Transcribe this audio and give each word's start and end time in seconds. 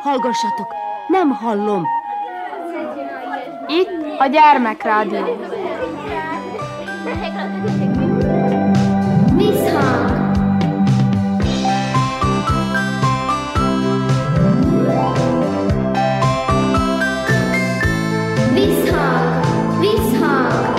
Hallgassatok, 0.00 0.74
nem 1.08 1.30
hallom. 1.30 1.84
Itt 3.66 4.18
a 4.18 4.26
gyermekrádió. 4.26 5.24
Visszhang! 9.36 10.10
Visszhang! 18.52 19.44
Visszhang! 19.80 20.74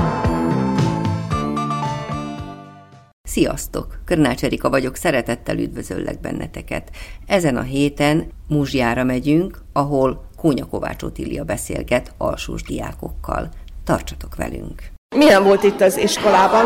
Sziasztok! 3.24 3.97
Körnács 4.08 4.44
Erika 4.44 4.70
vagyok, 4.70 4.96
szeretettel 4.96 5.58
üdvözöllek 5.58 6.20
benneteket. 6.20 6.90
Ezen 7.26 7.58
a 7.58 7.62
héten 7.62 8.28
Muzsjára 8.48 9.04
megyünk, 9.04 9.62
ahol 9.74 10.30
Kónya 10.38 10.66
Kovács 10.66 11.04
Otília 11.04 11.44
beszélget 11.44 12.14
alsós 12.18 12.62
diákokkal. 12.62 13.50
Tartsatok 13.86 14.36
velünk! 14.36 14.82
Milyen 15.16 15.44
volt 15.44 15.64
itt 15.64 15.82
az 15.82 15.98
iskolában? 15.98 16.66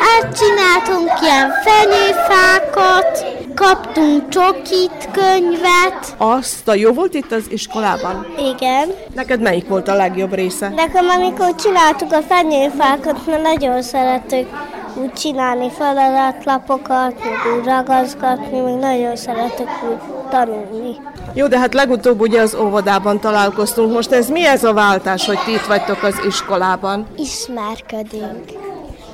Hát 0.00 0.38
csináltunk 0.38 1.10
ilyen 1.22 1.50
fenyőfákat, 1.64 3.26
kaptunk 3.54 4.28
csokit, 4.28 5.08
könyvet. 5.12 6.14
Azt 6.16 6.68
a 6.68 6.74
jó 6.74 6.92
volt 6.92 7.14
itt 7.14 7.32
az 7.32 7.46
iskolában? 7.50 8.26
Igen. 8.54 8.88
Neked 9.14 9.40
melyik 9.40 9.68
volt 9.68 9.88
a 9.88 9.94
legjobb 9.94 10.34
része? 10.34 10.68
Nekem 10.68 11.08
amikor 11.08 11.54
csináltuk 11.54 12.12
a 12.12 12.22
fenyőfákat, 12.22 13.26
mert 13.26 13.42
nagyon 13.42 13.82
szeretük 13.82 14.48
úgy 14.94 15.12
csinálni 15.12 15.70
feladatlapokat, 15.70 17.14
meg 17.24 17.58
úgy 17.58 17.64
ragaszgatni, 17.64 18.60
meg 18.60 18.78
nagyon 18.78 19.16
szeretek 19.16 19.68
úgy 19.90 19.98
tanulni. 20.30 20.96
Jó, 21.34 21.46
de 21.46 21.58
hát 21.58 21.74
legutóbb 21.74 22.20
ugye 22.20 22.40
az 22.40 22.54
óvodában 22.54 23.20
találkoztunk. 23.20 23.92
Most 23.92 24.12
ez 24.12 24.28
mi 24.28 24.46
ez 24.46 24.64
a 24.64 24.72
váltás, 24.72 25.26
hogy 25.26 25.38
ti 25.44 25.52
itt 25.52 25.66
vagytok 25.66 26.02
az 26.02 26.20
iskolában? 26.26 27.06
Ismerkedünk 27.16 28.44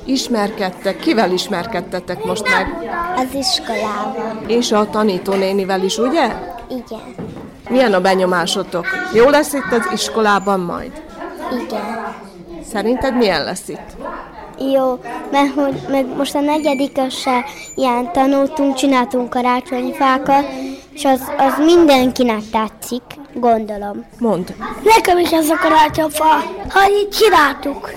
Ismerkedtek? 0.05 0.99
Kivel 0.99 1.31
ismerkedtetek 1.31 2.23
most 2.23 2.49
meg? 2.49 2.91
az 3.15 3.33
iskolában. 3.33 4.43
És 4.47 4.71
a 4.71 4.89
tanítónénivel 4.89 5.83
is, 5.83 5.97
ugye? 5.97 6.35
Igen. 6.69 7.15
Milyen 7.69 7.93
a 7.93 8.01
benyomásotok? 8.01 8.85
Jó 9.13 9.29
lesz 9.29 9.53
itt 9.53 9.71
az 9.71 9.89
iskolában 9.93 10.59
majd? 10.59 10.91
Igen. 11.65 12.15
Szerinted 12.71 13.15
milyen 13.15 13.43
lesz 13.43 13.67
itt? 13.67 13.95
Jó, 14.73 14.99
mert 15.31 15.53
hogy 15.53 15.75
meg 15.89 16.05
most 16.17 16.35
a 16.35 16.39
negyedikesre 16.39 17.45
ilyen 17.75 18.11
tanultunk, 18.11 18.75
csináltunk 18.75 19.29
karácsonyfákat, 19.29 20.45
és 20.93 21.05
az, 21.05 21.21
az 21.37 21.65
mindenkinek 21.65 22.41
tetszik, 22.51 23.01
gondolom. 23.33 24.05
Mond, 24.19 24.55
Nekem 24.83 25.17
is 25.17 25.31
ez 25.31 25.49
a 25.49 25.57
karácsonyfa, 25.57 26.25
ha 26.69 26.89
így 26.89 27.09
csináltuk. 27.09 27.91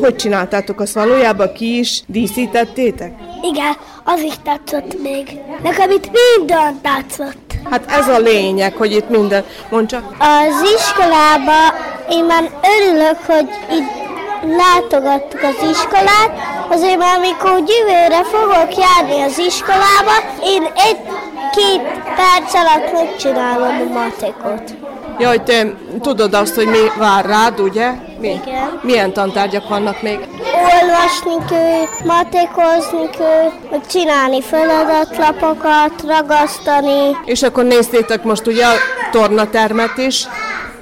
hogy 0.00 0.16
csináltátok 0.16 0.80
azt 0.80 0.94
valójában? 0.94 1.52
Ki 1.52 1.78
is 1.78 2.02
díszítettétek? 2.06 3.12
Igen, 3.42 3.76
az 4.04 4.20
is 4.20 4.34
tetszett 4.44 5.02
még. 5.02 5.38
Nekem 5.62 5.90
itt 5.90 6.10
minden 6.10 6.80
tetszett. 6.82 7.52
Hát 7.70 7.90
ez 7.90 8.08
a 8.08 8.18
lényeg, 8.18 8.74
hogy 8.76 8.92
itt 8.92 9.08
minden... 9.08 9.44
Mondd 9.70 9.86
csak. 9.86 10.02
Az 10.18 10.68
iskolába 10.76 11.74
én 12.10 12.24
már 12.24 12.50
örülök, 12.78 13.16
hogy 13.26 13.48
itt 13.70 14.03
látogattuk 14.48 15.42
az 15.42 15.68
iskolát, 15.70 16.30
azért 16.68 16.98
már 16.98 17.16
amikor 17.16 17.50
jövőre 17.50 18.24
fogok 18.24 18.76
járni 18.76 19.22
az 19.22 19.38
iskolába, 19.38 20.12
én 20.44 20.62
egy-két 20.62 21.82
perc 22.16 22.54
alatt 22.54 22.92
megcsinálom 22.92 23.80
a 23.88 23.92
matekot. 23.92 24.74
Jaj, 25.18 25.42
te 25.42 25.74
tudod 26.00 26.34
azt, 26.34 26.54
hogy 26.54 26.66
mi 26.66 26.78
vár 26.98 27.24
rád, 27.24 27.60
ugye? 27.60 27.90
Mi? 28.20 28.28
Igen. 28.28 28.80
Milyen 28.82 29.12
tantárgyak 29.12 29.68
vannak 29.68 30.02
még? 30.02 30.18
Olvasni 30.54 31.44
kell, 31.50 31.84
matekozni 32.04 33.10
kell, 33.18 33.52
meg 33.70 33.86
csinálni 33.86 34.42
feladatlapokat, 34.42 35.92
ragasztani. 36.06 37.16
És 37.24 37.42
akkor 37.42 37.64
néztétek 37.64 38.22
most 38.22 38.46
ugye 38.46 38.64
a 38.66 38.74
tornatermet 39.10 39.98
is. 39.98 40.26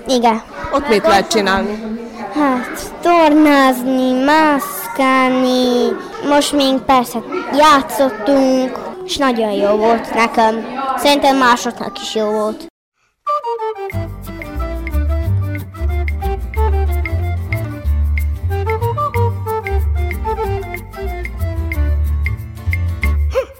Igen. 0.06 0.42
Ott 0.72 0.88
mit 0.88 1.06
lehet 1.06 1.30
csinálni? 1.30 2.01
Hát, 2.42 2.94
tornázni, 3.00 4.24
mászkálni, 4.24 5.88
most 6.28 6.52
még 6.52 6.78
persze 6.78 7.18
játszottunk, 7.56 8.78
és 9.04 9.16
nagyon 9.16 9.52
jó 9.52 9.76
volt 9.76 10.14
nekem. 10.14 10.54
Szerintem 10.96 11.36
másoknak 11.36 12.00
is 12.00 12.14
jó 12.14 12.30
volt. 12.30 12.66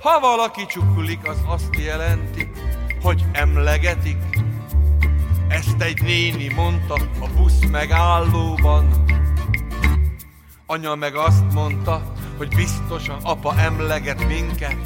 Ha 0.03 0.20
valaki 0.20 0.66
csukulik, 0.66 1.28
az 1.28 1.38
azt 1.47 1.76
jelenti, 1.84 2.50
hogy 3.03 3.25
emlegetik. 3.32 4.16
Ezt 5.67 5.83
egy 5.83 6.03
néni 6.03 6.49
mondta 6.55 6.95
a 6.95 7.28
busz 7.37 7.65
megállóban. 7.71 9.05
Anya 10.67 10.95
meg 10.95 11.15
azt 11.15 11.53
mondta, 11.53 12.12
hogy 12.37 12.49
biztosan 12.55 13.19
apa 13.23 13.59
emleget 13.59 14.27
minket. 14.27 14.77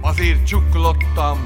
Azért 0.00 0.46
csuklottam. 0.46 1.42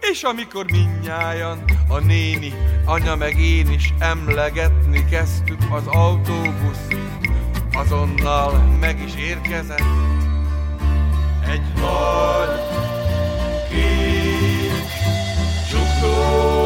És 0.00 0.22
amikor 0.22 0.64
minnyájan, 0.70 1.64
a 1.88 1.98
néni, 1.98 2.52
anya 2.84 3.16
meg 3.16 3.38
én 3.40 3.70
is 3.70 3.94
emlegetni 3.98 5.04
kezdtük 5.04 5.60
az 5.70 5.86
autóbusz, 5.86 6.86
azonnal 7.72 8.76
meg 8.80 9.02
is 9.02 9.14
érkezett 9.16 10.06
egy 11.48 11.62
nagy, 11.74 12.60
kék, 13.68 14.88
csuklós. 15.68 16.56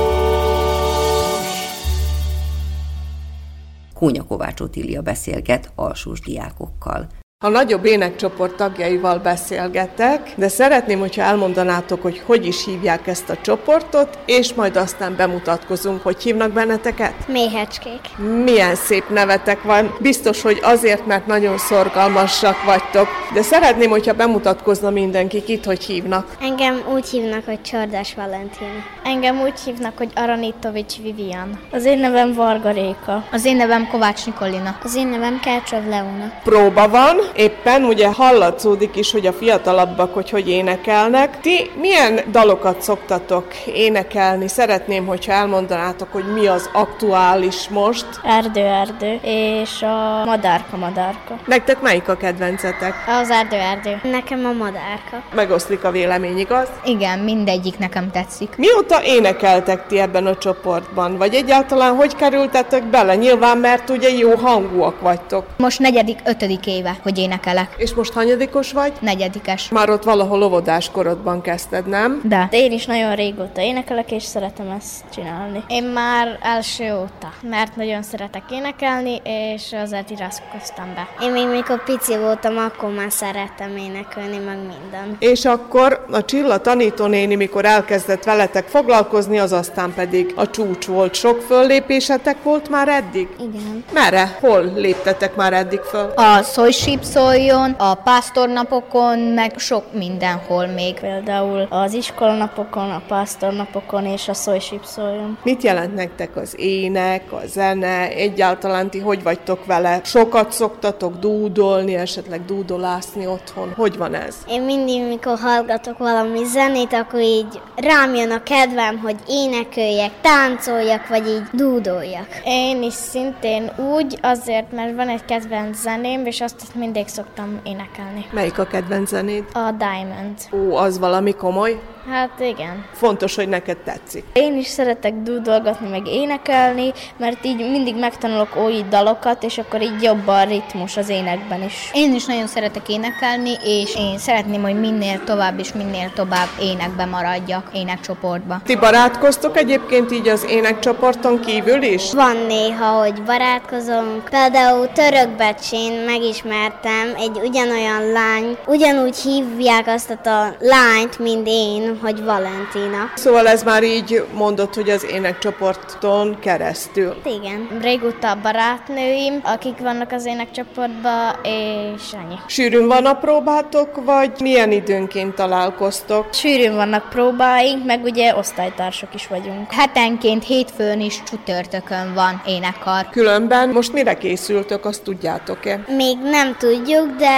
Kónya 3.94 4.25
Kovács 4.25 4.60
Otília 4.60 5.03
beszélget 5.03 5.72
alsós 5.75 6.20
diákokkal. 6.20 7.06
A 7.45 7.49
nagyobb 7.49 7.84
énekcsoport 7.84 8.55
tagjaival 8.55 9.19
beszélgetek, 9.19 10.33
de 10.37 10.49
szeretném, 10.49 10.99
hogyha 10.99 11.23
elmondanátok, 11.23 12.03
hogy 12.03 12.23
hogy 12.27 12.47
is 12.47 12.65
hívják 12.65 13.06
ezt 13.06 13.31
a 13.31 13.37
csoportot, 13.37 14.19
és 14.27 14.55
majd 14.55 14.77
aztán 14.77 15.17
bemutatkozunk, 15.17 16.03
hogy 16.03 16.23
hívnak 16.23 16.53
benneteket. 16.53 17.28
Méhecskék. 17.28 18.01
Milyen 18.45 18.75
szép 18.75 19.09
nevetek 19.09 19.62
van. 19.62 19.97
Biztos, 20.01 20.43
hogy 20.43 20.59
azért, 20.62 21.06
mert 21.06 21.27
nagyon 21.27 21.59
szorgalmasak 21.59 22.65
vagytok. 22.65 23.09
De 23.34 23.43
szeretném, 23.43 23.91
hogyha 23.91 24.12
bemutatkozna 24.15 24.91
mindenki, 24.91 25.43
itt 25.47 25.65
hogy 25.65 25.84
hívnak. 25.84 26.37
Engem 26.41 26.83
úgy 26.93 27.09
hívnak, 27.09 27.45
hogy 27.45 27.62
Csordás 27.62 28.15
Valentin. 28.15 28.84
Engem 29.05 29.41
úgy 29.41 29.61
hívnak, 29.65 29.99
hogy 29.99 30.11
Aranitovics 30.15 30.97
Vivian. 31.03 31.61
Az 31.72 31.84
én 31.84 31.99
nevem 31.99 32.33
Varga 32.33 32.71
Réka. 32.71 33.25
Az 33.33 33.45
én 33.45 33.57
nevem 33.57 33.89
Kovács 33.91 34.27
Nikolina. 34.27 34.78
Az 34.83 34.97
én 34.97 35.07
nevem 35.07 35.41
Kercsov 35.41 35.87
Leona. 35.89 36.33
Próba 36.45 36.89
van, 36.89 37.17
éppen 37.36 37.84
ugye 37.84 38.08
hallatszódik 38.12 38.96
is, 38.96 39.12
hogy 39.12 39.26
a 39.26 39.32
fiatalabbak, 39.32 40.14
hogy 40.14 40.30
hogy 40.30 40.48
énekelnek. 40.48 41.41
Ti 41.41 41.70
milyen 41.80 42.20
dalokat 42.30 42.82
szoktatok 42.82 43.46
énekelni? 43.74 44.48
Szeretném, 44.48 45.06
hogyha 45.06 45.32
elmondanátok, 45.32 46.12
hogy 46.12 46.24
mi 46.34 46.47
az 46.47 46.71
aktuális 46.72 47.68
most. 47.68 48.06
Erdő, 48.24 48.60
erdő, 48.60 49.18
és 49.22 49.82
a 49.82 50.24
madárka, 50.24 50.77
madárka. 50.77 51.38
Nektek 51.47 51.80
melyik 51.80 52.09
a 52.09 52.16
kedvencetek? 52.16 52.94
Az 53.21 53.30
erdő 53.30 53.56
erdő. 53.56 54.00
Nekem 54.10 54.44
a 54.44 54.53
madárka. 54.53 55.22
Megoszlik 55.34 55.84
a 55.84 55.91
vélemény, 55.91 56.38
igaz? 56.38 56.68
Igen, 56.84 57.18
mindegyik 57.18 57.78
nekem 57.78 58.10
tetszik. 58.10 58.56
Mióta 58.56 59.04
énekeltek 59.04 59.86
ti 59.86 59.98
ebben 59.98 60.26
a 60.26 60.36
csoportban? 60.36 61.16
Vagy 61.16 61.34
egyáltalán 61.34 61.94
hogy 61.94 62.16
kerültetek 62.16 62.84
bele? 62.84 63.15
Nyilván, 63.15 63.59
mert 63.59 63.91
ugye 63.91 64.09
jó 64.09 64.34
hangúak 64.34 65.00
vagytok. 65.00 65.47
Most 65.56 65.78
negyedik, 65.78 66.18
ötödik 66.24 66.66
éve, 66.66 66.97
hogy 67.03 67.18
énekelek. 67.21 67.75
És 67.77 67.95
most 67.95 68.13
hanyadikos 68.13 68.72
vagy? 68.72 68.93
Negyedikes. 69.01 69.69
Már 69.69 69.91
ott 69.91 70.05
valahol 70.05 70.43
óvodás 70.43 70.91
korodban 70.91 71.41
kezdted, 71.41 71.87
nem? 71.87 72.21
De. 72.25 72.49
De 72.51 72.59
én 72.59 72.72
is 72.72 72.87
nagyon 72.87 73.15
régóta 73.15 73.61
énekelek, 73.61 74.11
és 74.11 74.22
szeretem 74.22 74.71
ezt 74.71 75.05
csinálni. 75.15 75.65
Én 75.69 75.84
már 75.84 76.39
első 76.43 76.95
óta, 76.95 77.33
mert 77.43 77.77
nagyon 77.77 78.03
szeretek 78.03 78.43
énekelni, 78.51 79.21
és 79.25 79.75
azért 79.84 80.11
iratkoztam 80.11 80.95
be. 80.95 81.09
Én 81.22 81.31
még 81.33 81.47
mikor 81.47 81.84
pici 81.84 82.17
voltam, 82.17 82.57
akkor 82.57 82.91
már 82.95 83.13
szerettem 83.13 83.77
énekelni, 83.77 84.39
meg 84.47 84.57
minden. 84.57 85.17
És 85.19 85.45
akkor 85.45 86.07
a 86.11 86.25
Csilla 86.25 86.59
tanítónéni, 86.59 87.34
mikor 87.34 87.65
elkezdett 87.65 88.25
veletek 88.25 88.67
foglalkozni, 88.67 89.39
az 89.39 89.53
aztán 89.53 89.93
pedig 89.95 90.33
a 90.37 90.51
csúcs 90.51 90.87
volt. 90.87 91.15
Sok 91.15 91.41
föllépésetek 91.41 92.43
volt 92.43 92.69
már 92.69 92.89
eddig? 92.89 93.28
Igen. 93.39 93.84
Merre? 93.93 94.37
Hol 94.41 94.72
léptetek 94.77 95.34
már 95.37 95.53
eddig 95.53 95.81
föl? 95.81 96.13
A 96.17 96.43
Szolysíp 96.43 97.03
szóljon, 97.10 97.71
a 97.71 97.95
pásztornapokon, 97.95 99.18
meg 99.18 99.59
sok 99.59 99.84
mindenhol 99.92 100.66
még. 100.66 101.01
Például 101.01 101.66
az 101.71 101.92
iskolanapokon, 101.92 102.91
a 102.91 103.03
pásztornapokon 103.09 104.04
és 104.04 104.28
a 104.28 104.34
szólysíp 104.34 104.84
szóljon. 104.84 105.39
Mit 105.42 105.62
jelent 105.62 105.95
nektek 105.95 106.36
az 106.36 106.54
ének, 106.59 107.33
a 107.33 107.41
zene, 107.47 108.09
egyáltalán 108.09 108.91
ti 108.91 108.98
hogy 108.98 109.22
vagytok 109.22 109.66
vele? 109.66 110.01
Sokat 110.04 110.53
szoktatok 110.53 111.18
dúdolni, 111.18 111.95
esetleg 111.95 112.45
dúdolászni 112.45 113.27
otthon? 113.27 113.72
Hogy 113.77 113.97
van 113.97 114.15
ez? 114.15 114.36
Én 114.48 114.62
mindig, 114.62 115.07
mikor 115.07 115.39
hallgatok 115.39 115.98
valami 115.98 116.45
zenét, 116.45 116.92
akkor 116.92 117.21
így 117.21 117.60
rám 117.77 118.15
jön 118.15 118.30
a 118.30 118.42
kedvem, 118.42 118.98
hogy 118.98 119.16
énekeljek, 119.28 120.10
táncoljak, 120.21 121.09
vagy 121.09 121.27
így 121.27 121.42
dúdoljak. 121.53 122.28
Én 122.45 122.83
is 122.83 122.95
szintén 122.95 123.71
úgy, 123.95 124.18
azért, 124.22 124.72
mert 124.72 124.95
van 124.95 125.09
egy 125.09 125.24
kedvenc 125.24 125.80
zeném, 125.80 126.27
és 126.27 126.41
azt 126.41 126.74
mindig 126.74 126.98
szoktam 127.08 127.60
énekelni. 127.62 128.26
Melyik 128.32 128.58
a 128.58 128.64
kedvenc 128.64 129.08
zenéd? 129.08 129.44
A 129.52 129.70
Diamond. 129.78 130.38
Ó, 130.52 130.76
az 130.76 130.98
valami 130.98 131.32
komoly? 131.34 131.80
Hát 132.10 132.41
igen. 132.41 132.84
Fontos, 132.92 133.34
hogy 133.34 133.48
neked 133.48 133.76
tetszik. 133.76 134.24
Én 134.32 134.56
is 134.56 134.66
szeretek 134.66 135.14
dúdolgatni, 135.14 135.88
meg 135.88 136.06
énekelni, 136.06 136.92
mert 137.16 137.44
így 137.44 137.56
mindig 137.56 137.98
megtanulok 137.98 138.56
új 138.56 138.84
dalokat, 138.88 139.42
és 139.42 139.58
akkor 139.58 139.82
így 139.82 140.02
jobb 140.02 140.28
a 140.28 140.42
ritmus 140.42 140.97
az 140.97 141.08
énekben 141.08 141.62
is. 141.62 141.91
Én 141.92 142.14
is 142.14 142.26
nagyon 142.26 142.47
szeretek 142.47 142.88
énekelni, 142.88 143.52
és 143.64 143.94
én 143.97 144.18
szeretném, 144.18 144.62
hogy 144.62 144.80
minél 144.80 145.24
tovább 145.24 145.58
és 145.58 145.72
minél 145.72 146.12
tovább 146.14 146.48
énekbe 146.60 147.04
maradjak, 147.04 147.70
énekcsoportba. 147.74 148.60
Ti 148.64 148.76
barátkoztok 148.76 149.56
egyébként 149.56 150.12
így 150.12 150.28
az 150.28 150.44
énekcsoporton 150.48 151.41
kívül 151.41 151.82
is? 151.82 152.12
Van 152.12 152.36
néha, 152.36 152.98
hogy 152.98 153.22
barátkozunk. 153.22 154.24
Például 154.30 154.88
Törökbecsén 154.92 155.92
megismertem 155.92 156.90
egy 157.16 157.41
ugyanolyan 157.45 158.13
lány, 158.13 158.57
ugyanúgy 158.66 159.16
hívják 159.16 159.87
azt 159.87 160.10
a 160.10 160.54
lányt, 160.60 161.19
mint 161.19 161.47
én, 161.47 161.98
hogy 162.03 162.25
Valentina. 162.25 163.10
Szóval 163.15 163.48
ez 163.48 163.63
már 163.63 163.83
így 163.83 164.25
mondott, 164.34 164.75
hogy 164.75 164.91
az 164.91 165.07
énekcsoporton 165.10 166.39
keresztül. 166.41 167.16
Igen. 167.25 167.78
Régóta 167.81 168.31
a 168.31 168.39
barátnőim, 168.42 169.41
akik 169.42 169.78
vannak 169.78 170.13
az 170.13 170.27
énekcsoportban, 170.27 171.34
és 171.42 172.13
ennyi. 172.13 172.39
Sűrűn 172.47 172.87
van 172.87 173.07
a 173.07 173.15
próbátok, 173.15 174.04
vagy 174.04 174.31
milyen 174.41 174.72
időnként 174.72 175.34
találkoztok? 175.34 176.34
Sűrűn 176.34 176.75
vannak 176.75 177.09
próbáink, 177.09 177.84
meg 177.84 178.04
ugye 178.04 178.36
osztálytársak 178.36 179.15
is 179.15 179.27
vagyunk. 179.27 179.72
Hetenként, 179.72 180.45
hétfőn 180.45 181.01
is 181.01 181.22
csütörtökön 181.22 182.15
van 182.15 182.43
énekkar. 182.47 183.09
Különben 183.10 183.69
most 183.69 183.93
mire 183.93 184.15
készültök, 184.15 184.84
azt 184.84 185.03
tudjátok-e? 185.03 185.84
Még 185.97 186.19
nem 186.19 186.57
tudjuk, 186.71 187.17
de 187.17 187.31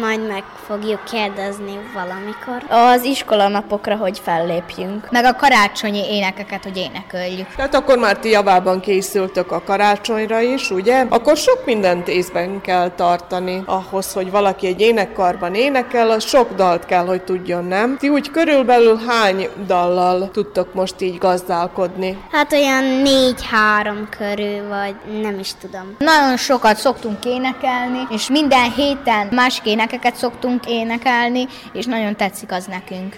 majd 0.00 0.26
meg 0.26 0.42
fogjuk 0.66 1.04
kérdezni 1.04 1.78
valamikor. 1.94 2.62
Az 2.68 3.04
iskolanapokra, 3.04 3.96
hogy 3.96 4.20
fellépjünk. 4.24 5.10
Meg 5.10 5.24
a 5.24 5.34
karácsonyi 5.36 6.14
énekeket, 6.14 6.62
hogy 6.62 6.76
éneköljük. 6.76 7.46
Tehát 7.56 7.74
akkor 7.74 7.98
már 7.98 8.18
ti 8.18 8.30
javában 8.30 8.80
készültök 8.80 9.52
a 9.52 9.62
karácsonyra 9.62 10.40
is, 10.40 10.70
ugye? 10.70 11.04
Akkor 11.08 11.36
sok 11.36 11.62
mindent 11.64 12.08
észben 12.08 12.60
kell 12.60 12.90
tartani 12.90 13.62
ahhoz, 13.66 14.12
hogy 14.12 14.30
valaki 14.30 14.66
egy 14.66 14.80
énekkarban 14.80 15.54
énekel, 15.54 16.10
az 16.10 16.24
sok 16.24 16.54
dalt 16.54 16.86
kell, 16.86 17.06
hogy 17.06 17.22
tudjon, 17.22 17.64
nem? 17.64 17.96
Ti 17.98 18.08
úgy 18.08 18.30
körülbelül 18.30 19.00
hány 19.06 19.48
dallal 19.66 20.30
tudtok 20.30 20.74
most 20.74 21.00
így 21.00 21.18
gazdálkodni? 21.18 22.18
Hát 22.32 22.52
olyan 22.52 22.84
négy-három 22.84 24.08
körül, 24.18 24.68
vagy 24.68 24.94
nem 25.22 25.38
is 25.38 25.50
tudom. 25.60 25.96
Nagyon 25.98 26.36
sokat 26.36 26.76
szoktunk 26.76 27.24
énekelni, 27.24 28.06
és 28.10 28.28
minden 28.28 28.67
héten 28.76 29.28
másik 29.30 29.66
énekeket 29.66 30.14
szoktunk 30.14 30.66
énekelni, 30.66 31.46
és 31.72 31.84
nagyon 31.84 32.16
tetszik 32.16 32.52
az 32.52 32.66
nekünk. 32.66 33.16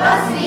Hát 0.00 0.37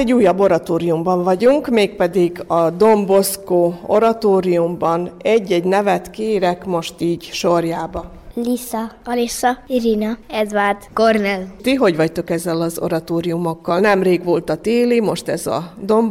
egy 0.00 0.12
újabb 0.12 0.40
oratóriumban 0.40 1.22
vagyunk, 1.22 1.68
mégpedig 1.68 2.44
a 2.46 2.70
Don 2.70 3.06
Bosco 3.06 3.72
oratóriumban. 3.86 5.10
Egy-egy 5.22 5.64
nevet 5.64 6.10
kérek 6.10 6.64
most 6.64 6.94
így 7.00 7.22
sorjába. 7.22 8.10
Lisa, 8.34 8.90
Alissa, 9.04 9.58
Irina, 9.66 10.18
Edvard, 10.28 10.76
Cornel. 10.94 11.46
Ti 11.62 11.74
hogy 11.74 11.96
vagytok 11.96 12.30
ezzel 12.30 12.60
az 12.60 12.78
oratóriumokkal? 12.78 13.80
Nemrég 13.80 14.24
volt 14.24 14.50
a 14.50 14.56
téli, 14.56 15.00
most 15.00 15.28
ez 15.28 15.46
a 15.46 15.72
Don 15.84 16.08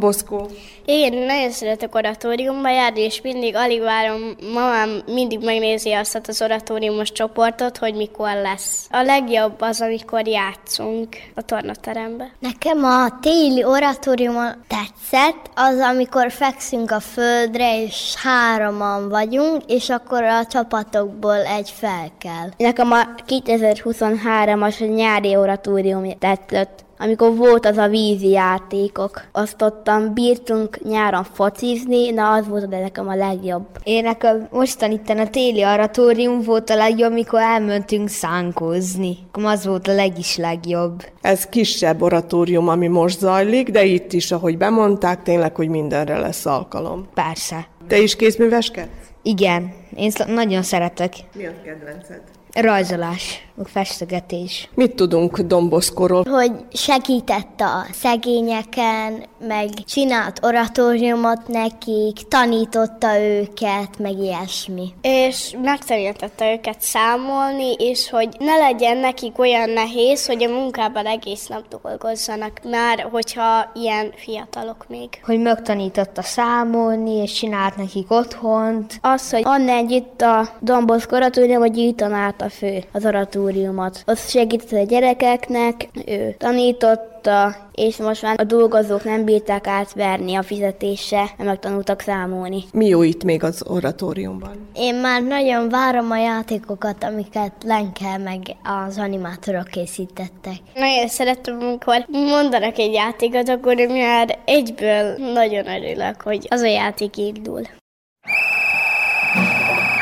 Én 0.84 1.12
nagyon 1.12 1.50
szeretek 1.50 1.94
oratóriumba 1.94 2.70
járni, 2.70 3.00
és 3.00 3.20
mindig 3.20 3.56
alig 3.56 3.80
várom, 3.80 4.36
mamám 4.52 5.02
mindig 5.06 5.44
megnézi 5.44 5.92
azt 5.92 6.28
az 6.28 6.42
oratóriumos 6.42 7.12
csoportot, 7.12 7.78
hogy 7.78 7.94
mikor 7.94 8.34
lesz. 8.42 8.86
A 8.90 9.02
legjobb 9.02 9.60
az, 9.60 9.80
amikor 9.80 10.26
játszunk 10.26 11.08
a 11.34 11.42
tornaterembe. 11.42 12.30
Nekem 12.38 12.84
a 12.84 13.18
téli 13.20 13.64
oratóriumon 13.64 14.64
tetszett, 14.68 15.50
az, 15.54 15.78
amikor 15.78 16.30
fekszünk 16.30 16.90
a 16.90 17.00
földre, 17.00 17.82
és 17.82 18.14
hároman 18.22 19.08
vagyunk, 19.08 19.62
és 19.66 19.88
akkor 19.88 20.22
a 20.22 20.46
csapatokból 20.46 21.44
egy 21.44 21.70
fel 21.70 22.10
kell. 22.18 22.48
Nekem 22.56 22.92
a 22.92 23.02
2023-as 23.28 24.94
nyári 24.94 25.36
oratórium 25.36 26.18
tetszett 26.18 26.88
amikor 27.00 27.36
volt 27.36 27.66
az 27.66 27.76
a 27.76 27.88
vízi 27.88 28.28
játékok. 28.28 29.22
Azt 29.32 29.62
ottan 29.62 30.14
bírtunk 30.14 30.82
nyáron 30.82 31.24
focizni, 31.24 32.10
na 32.10 32.32
az 32.32 32.48
volt 32.48 32.68
de 32.68 32.80
nekem 32.80 33.08
a 33.08 33.14
legjobb. 33.14 33.66
Én 33.82 34.02
nekem 34.02 34.48
mostan 34.50 34.90
itt 34.90 35.08
a 35.08 35.28
téli 35.28 35.64
oratórium 35.64 36.42
volt 36.42 36.70
a 36.70 36.76
legjobb, 36.76 37.12
mikor 37.12 37.40
elmentünk 37.40 38.08
szánkozni. 38.08 39.18
Az 39.32 39.66
volt 39.66 39.88
a 39.88 39.94
legis 39.94 40.36
legjobb. 40.36 41.04
Ez 41.20 41.44
kisebb 41.44 42.02
oratórium, 42.02 42.68
ami 42.68 42.86
most 42.86 43.18
zajlik, 43.18 43.70
de 43.70 43.84
itt 43.84 44.12
is, 44.12 44.32
ahogy 44.32 44.58
bemondták, 44.58 45.22
tényleg, 45.22 45.54
hogy 45.54 45.68
mindenre 45.68 46.18
lesz 46.18 46.46
alkalom. 46.46 47.08
Persze. 47.14 47.66
Te 47.86 47.98
is 47.98 48.16
kézműveskedsz? 48.16 48.88
Igen, 49.22 49.72
én 49.96 50.10
sz- 50.10 50.26
nagyon 50.26 50.62
szeretek. 50.62 51.12
Mi 51.36 51.46
a 51.46 51.52
kedvenced? 51.64 52.20
Rajzolás, 52.54 53.48
meg 53.54 53.66
festegetés. 53.66 54.68
Mit 54.74 54.94
tudunk 54.94 55.38
Domboszkorról? 55.38 56.24
Hogy 56.30 56.52
segített 56.72 57.60
a 57.60 57.86
szegényeken, 57.92 59.24
meg 59.46 59.68
csinált 59.86 60.38
oratóriumot 60.42 61.48
nekik, 61.48 62.28
tanította 62.28 63.20
őket, 63.20 63.98
meg 63.98 64.18
ilyesmi. 64.18 64.88
És 65.00 65.56
megtanítette 65.62 66.52
őket 66.52 66.80
számolni, 66.80 67.72
és 67.72 68.10
hogy 68.10 68.28
ne 68.38 68.56
legyen 68.56 68.96
nekik 68.96 69.38
olyan 69.38 69.70
nehéz, 69.70 70.26
hogy 70.26 70.42
a 70.42 70.48
munkában 70.48 71.06
egész 71.06 71.46
nap 71.46 71.64
dolgozzanak, 71.82 72.60
már 72.70 73.08
hogyha 73.10 73.70
ilyen 73.74 74.12
fiatalok 74.16 74.84
még. 74.88 75.08
Hogy 75.24 75.40
megtanította 75.40 76.22
számolni, 76.22 77.10
és 77.10 77.32
csinált 77.32 77.76
nekik 77.76 78.10
otthont. 78.10 78.98
Az, 79.00 79.30
hogy 79.30 79.42
Anna 79.44 79.72
együtt 79.72 80.20
a 80.20 80.48
Dombosz 80.60 81.06
koratúrja, 81.06 81.58
vagy 81.58 81.72
gyűjtanát 81.72 82.39
járta 82.40 82.48
fő 82.48 82.82
az 82.92 83.04
oratóriumot. 83.04 84.02
Ott 84.06 84.18
segített 84.18 84.80
a 84.80 84.84
gyerekeknek, 84.84 85.88
ő 86.06 86.34
tanította, 86.38 87.56
és 87.74 87.96
most 87.96 88.22
már 88.22 88.40
a 88.40 88.44
dolgozók 88.44 89.04
nem 89.04 89.24
bírták 89.24 89.66
átverni 89.66 90.34
a 90.34 90.42
fizetése, 90.42 91.16
mert 91.16 91.48
megtanultak 91.48 92.00
számolni. 92.00 92.64
Mi 92.72 92.86
jó 92.86 93.02
itt 93.02 93.24
még 93.24 93.42
az 93.42 93.62
oratóriumban? 93.66 94.68
Én 94.74 94.94
már 94.94 95.22
nagyon 95.22 95.68
várom 95.68 96.10
a 96.10 96.16
játékokat, 96.18 97.04
amiket 97.04 97.52
Lenke 97.64 98.18
meg 98.18 98.40
az 98.86 98.98
animátorok 98.98 99.66
készítettek. 99.66 100.56
Nagyon 100.74 101.08
szeretem, 101.08 101.58
amikor 101.60 102.06
mondanak 102.08 102.78
egy 102.78 102.92
játékot, 102.92 103.48
akkor 103.48 103.74
már 103.74 104.38
egyből 104.44 105.16
nagyon 105.32 105.66
örülök, 105.66 106.22
hogy 106.22 106.46
az 106.50 106.60
a 106.60 106.66
játék 106.66 107.16
indul. 107.16 107.62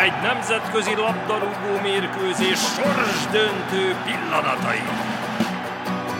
Egy 0.00 0.12
nemzetközi 0.22 0.94
labdarúgó 0.94 1.80
mérkőzés 1.82 2.58
sorsdöntő 2.58 3.94
pillanatai. 4.04 4.82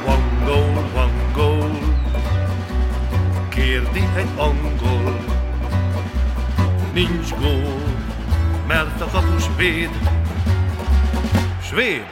One 0.07 0.45
goal, 0.45 1.05
one 1.05 1.31
goal, 1.33 1.79
kérdi 3.49 4.09
egy 4.17 4.29
angol. 4.37 5.19
Nincs 6.93 7.35
gól, 7.35 7.83
mert 8.67 9.01
a 9.01 9.07
kapus 9.07 9.45
véd. 9.57 9.91
Svéd! 11.63 12.07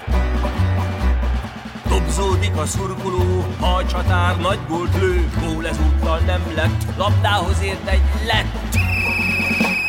Dobzódik 1.89 2.57
a 2.57 2.67
szurkoló, 2.67 3.45
a 3.61 3.87
csatár 3.87 4.37
nagy 4.37 4.59
gólt 4.69 4.95
lő, 5.01 5.31
gól 5.41 5.67
ezúttal 5.67 6.19
nem 6.19 6.43
lett, 6.55 6.97
labdához 6.97 7.63
ért 7.63 7.89
egy 7.89 8.03
lett. 8.27 8.79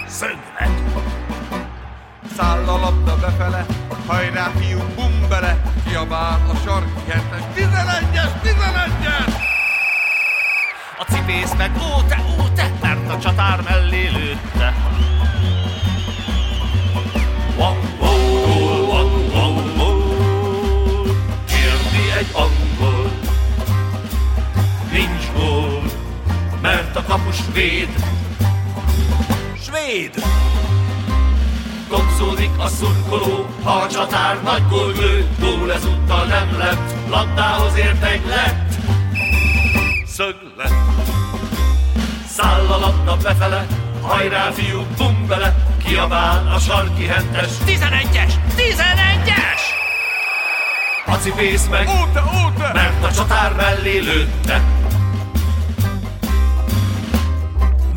Szöglet! 0.07 0.96
Száll 2.37 2.67
a 2.67 2.77
labda 2.77 3.15
befele, 3.15 3.65
hajrá 4.07 4.51
fiú, 4.59 4.79
bum 4.95 5.27
bele, 5.29 5.61
kiabál 5.87 6.39
a 6.49 6.55
sarki 6.65 7.11
hetes, 7.11 7.41
11-es, 7.55 8.31
11-es! 8.43 9.33
A 10.99 11.03
cipész 11.11 11.53
meg 11.57 11.71
ó 11.77 12.01
te, 12.07 12.23
ó 12.39 12.47
te, 12.55 12.71
mert 12.81 13.09
a 13.09 13.19
csatár 13.19 13.61
mellé 13.61 14.07
lőtte. 14.07 14.73
Goal, 17.55 17.75
kérdi 21.45 22.11
egy 22.17 22.31
angol. 22.33 23.11
Nincs 24.91 25.31
gól, 25.35 25.83
mert 26.61 26.95
a 26.95 27.03
kapus 27.03 27.37
véd. 27.53 27.89
Svéd! 29.61 30.23
Kopszódik 31.89 32.49
a 32.57 32.67
szurkoló, 32.67 33.45
ha 33.63 33.71
a 33.71 33.87
csatár 33.87 34.43
nagy 34.43 34.63
gól 34.69 34.91
lő, 34.91 35.27
gól 35.39 35.73
ezúttal 35.73 36.25
nem 36.25 36.57
lett, 36.57 37.09
labdához 37.09 37.77
ért 37.77 38.03
egy 38.03 38.25
lett. 38.25 38.73
Szöglet. 40.05 40.73
Száll 42.29 42.65
a 42.65 42.79
labda 42.79 43.17
befele, 43.17 43.65
hajrá 44.01 44.51
fiú, 44.51 44.85
bum 44.97 45.25
bele, 45.27 45.55
kiabál 45.83 46.51
a 46.55 46.59
sarki 46.59 47.05
hentes. 47.05 47.49
11-es! 47.65 48.33
11-es! 48.57 49.61
A 51.05 51.15
cipész 51.15 51.67
meg, 51.67 51.87
Ó 51.87 52.05
te, 52.13 52.21
ó 52.21 52.49
te! 52.57 52.71
mert 52.73 53.03
a 53.03 53.11
csatár 53.11 53.53
mellé 53.55 53.97
lőtte. 53.97 54.61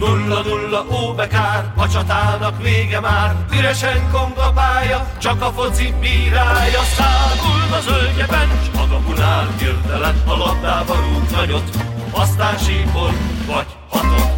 Nulla 0.01 0.43
nulla 0.43 0.87
óbekár, 1.03 1.73
a 1.77 1.89
csatának 1.89 2.63
vége 2.63 3.01
már, 3.01 3.47
üresen 3.53 4.11
kong 4.13 4.33
a 4.37 4.53
pálya, 4.53 5.13
csak 5.19 5.43
a 5.43 5.51
foci 5.51 5.95
bírálja, 6.01 6.83
szágul 6.83 7.75
a 7.75 7.81
zöldjeben, 7.81 8.49
s 8.65 8.77
magapunál 8.77 9.47
hirtelen 9.59 10.15
a 10.27 10.37
labdába 10.37 10.95
rúg 10.95 11.31
nagyot, 11.31 11.71
aztán 12.13 12.59
sípol, 12.59 13.11
vagy 13.47 13.67
hatot. 13.89 14.29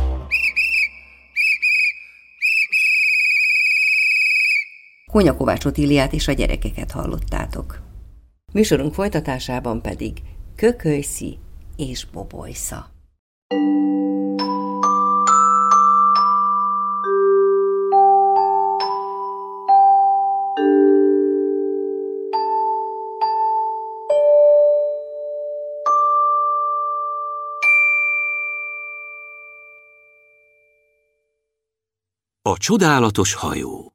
Kónya 5.12 5.36
Kovács 5.36 5.64
Otíliát 5.64 6.12
és 6.12 6.28
a 6.28 6.32
gyerekeket 6.32 6.90
hallottátok. 6.90 7.80
Műsorunk 8.52 8.94
folytatásában 8.94 9.82
pedig 9.82 10.22
Kökölyszi 10.56 11.38
és 11.76 12.04
Bobolysza. 12.12 12.90
A 32.44 32.56
csodálatos 32.56 33.34
hajó 33.34 33.94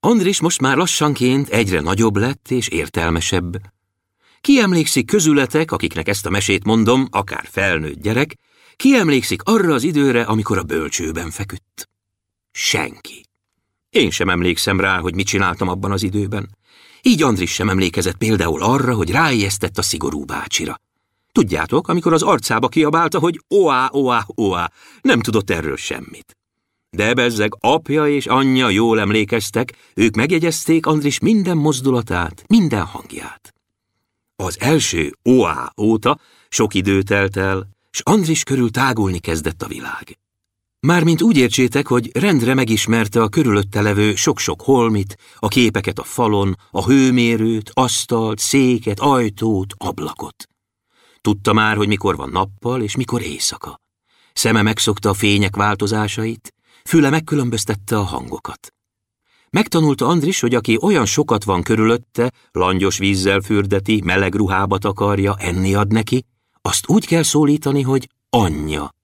Andris 0.00 0.40
most 0.40 0.60
már 0.60 0.76
lassanként 0.76 1.48
egyre 1.48 1.80
nagyobb 1.80 2.16
lett 2.16 2.50
és 2.50 2.68
értelmesebb. 2.68 3.60
Ki 4.40 4.58
emlékszik 4.58 5.06
közületek, 5.06 5.72
akiknek 5.72 6.08
ezt 6.08 6.26
a 6.26 6.30
mesét 6.30 6.64
mondom, 6.64 7.08
akár 7.10 7.48
felnőtt 7.50 8.02
gyerek, 8.02 8.36
ki 8.76 8.94
emlékszik 8.94 9.42
arra 9.42 9.74
az 9.74 9.82
időre, 9.82 10.22
amikor 10.22 10.58
a 10.58 10.62
bölcsőben 10.62 11.30
feküdt? 11.30 11.88
Senki. 12.50 13.24
Én 13.88 14.10
sem 14.10 14.28
emlékszem 14.28 14.80
rá, 14.80 14.98
hogy 14.98 15.14
mit 15.14 15.26
csináltam 15.26 15.68
abban 15.68 15.92
az 15.92 16.02
időben. 16.02 16.56
Így 17.02 17.22
Andris 17.22 17.52
sem 17.52 17.68
emlékezett 17.68 18.16
például 18.16 18.62
arra, 18.62 18.94
hogy 18.94 19.10
ráijesztett 19.10 19.78
a 19.78 19.82
szigorú 19.82 20.24
bácsira. 20.24 20.80
Tudjátok, 21.32 21.88
amikor 21.88 22.12
az 22.12 22.22
arcába 22.22 22.68
kiabálta, 22.68 23.18
hogy 23.18 23.40
oá, 23.48 23.88
oá, 23.92 24.24
oá, 24.34 24.70
nem 25.00 25.20
tudott 25.20 25.50
erről 25.50 25.76
semmit. 25.76 26.36
De 26.90 27.14
bezzeg 27.14 27.56
apja 27.60 28.08
és 28.08 28.26
anyja 28.26 28.68
jól 28.68 29.00
emlékeztek, 29.00 29.72
ők 29.94 30.14
megjegyezték 30.14 30.86
Andris 30.86 31.18
minden 31.18 31.56
mozdulatát, 31.56 32.44
minden 32.46 32.84
hangját. 32.84 33.54
Az 34.36 34.60
első 34.60 35.12
oá 35.22 35.72
óta 35.80 36.18
sok 36.48 36.74
idő 36.74 37.02
telt 37.02 37.36
el, 37.36 37.68
s 37.90 38.00
Andris 38.04 38.42
körül 38.42 38.70
tágulni 38.70 39.18
kezdett 39.18 39.62
a 39.62 39.68
világ. 39.68 40.18
Mármint 40.80 41.22
úgy 41.22 41.36
értsétek, 41.36 41.86
hogy 41.86 42.10
rendre 42.12 42.54
megismerte 42.54 43.22
a 43.22 43.28
körülötte 43.28 43.80
levő 43.80 44.14
sok-sok 44.14 44.62
holmit, 44.62 45.16
a 45.36 45.48
képeket 45.48 45.98
a 45.98 46.02
falon, 46.02 46.56
a 46.70 46.84
hőmérőt, 46.84 47.70
asztalt, 47.74 48.38
széket, 48.38 49.00
ajtót, 49.00 49.74
ablakot. 49.76 50.48
Tudta 51.20 51.52
már, 51.52 51.76
hogy 51.76 51.88
mikor 51.88 52.16
van 52.16 52.30
nappal 52.30 52.82
és 52.82 52.96
mikor 52.96 53.22
éjszaka. 53.22 53.80
Szeme 54.32 54.62
megszokta 54.62 55.08
a 55.08 55.14
fények 55.14 55.56
változásait, 55.56 56.54
füle 56.84 57.10
megkülönböztette 57.10 57.98
a 57.98 58.02
hangokat. 58.02 58.74
Megtanulta 59.50 60.06
Andris, 60.06 60.40
hogy 60.40 60.54
aki 60.54 60.78
olyan 60.82 61.06
sokat 61.06 61.44
van 61.44 61.62
körülötte, 61.62 62.32
langyos 62.52 62.98
vízzel 62.98 63.40
fürdeti, 63.40 64.00
meleg 64.04 64.34
ruhába 64.34 64.78
takarja, 64.78 65.36
enni 65.38 65.74
ad 65.74 65.92
neki, 65.92 66.24
azt 66.62 66.88
úgy 66.88 67.06
kell 67.06 67.22
szólítani, 67.22 67.82
hogy 67.82 68.08
anyja. 68.30 68.94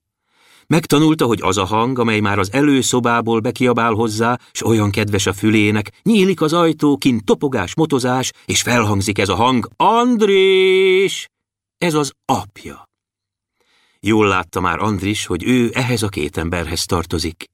Megtanulta, 0.67 1.27
hogy 1.27 1.39
az 1.43 1.57
a 1.57 1.65
hang, 1.65 1.99
amely 1.99 2.21
már 2.21 2.39
az 2.39 2.53
előszobából 2.53 3.41
bekiabál 3.41 3.93
hozzá, 3.93 4.39
s 4.53 4.65
olyan 4.65 4.91
kedves 4.91 5.27
a 5.27 5.33
fülének, 5.33 6.01
nyílik 6.03 6.41
az 6.41 6.53
ajtó, 6.53 6.97
kint 6.97 7.25
topogás, 7.25 7.75
motozás, 7.75 8.33
és 8.45 8.63
felhangzik 8.63 9.19
ez 9.19 9.29
a 9.29 9.35
hang, 9.35 9.69
Andrés! 9.77 11.29
Ez 11.79 11.95
az 11.95 12.13
apja. 12.25 12.89
Jól 14.01 14.27
látta 14.27 14.61
már 14.61 14.79
Andris, 14.79 15.27
hogy 15.27 15.45
ő 15.45 15.71
ehhez 15.75 16.03
a 16.03 16.09
két 16.09 16.37
emberhez 16.37 16.87
tartozik. 16.87 17.45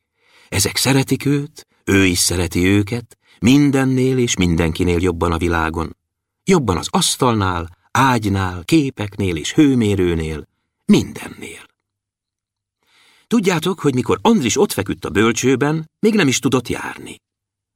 Ezek 0.48 0.76
szeretik 0.76 1.24
őt, 1.24 1.66
ő 1.84 2.04
is 2.04 2.18
szereti 2.18 2.66
őket, 2.66 3.18
mindennél 3.40 4.18
és 4.18 4.36
mindenkinél 4.36 4.98
jobban 5.00 5.32
a 5.32 5.38
világon. 5.38 5.96
Jobban 6.44 6.76
az 6.76 6.88
asztalnál, 6.90 7.78
ágynál, 7.90 8.64
képeknél 8.64 9.36
és 9.36 9.54
hőmérőnél, 9.54 10.46
mindennél. 10.84 11.66
Tudjátok, 13.26 13.80
hogy 13.80 13.94
mikor 13.94 14.18
Andris 14.22 14.58
ott 14.58 14.72
feküdt 14.72 15.04
a 15.04 15.10
bölcsőben, 15.10 15.90
még 15.98 16.14
nem 16.14 16.28
is 16.28 16.38
tudott 16.38 16.68
járni. 16.68 17.20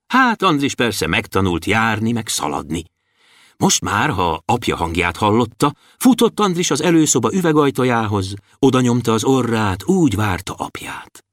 Hát 0.06 0.42
Andris 0.42 0.74
persze 0.74 1.06
megtanult 1.06 1.64
járni, 1.64 2.12
meg 2.12 2.28
szaladni. 2.28 2.84
Most 3.56 3.80
már, 3.80 4.10
ha 4.10 4.42
apja 4.44 4.76
hangját 4.76 5.16
hallotta, 5.16 5.74
futott 5.98 6.40
Andris 6.40 6.70
az 6.70 6.82
előszoba 6.82 7.32
üvegajtajához, 7.32 8.34
oda 8.58 8.80
nyomta 8.80 9.12
az 9.12 9.24
orrát, 9.24 9.84
úgy 9.84 10.14
várta 10.14 10.52
apját. 10.52 11.24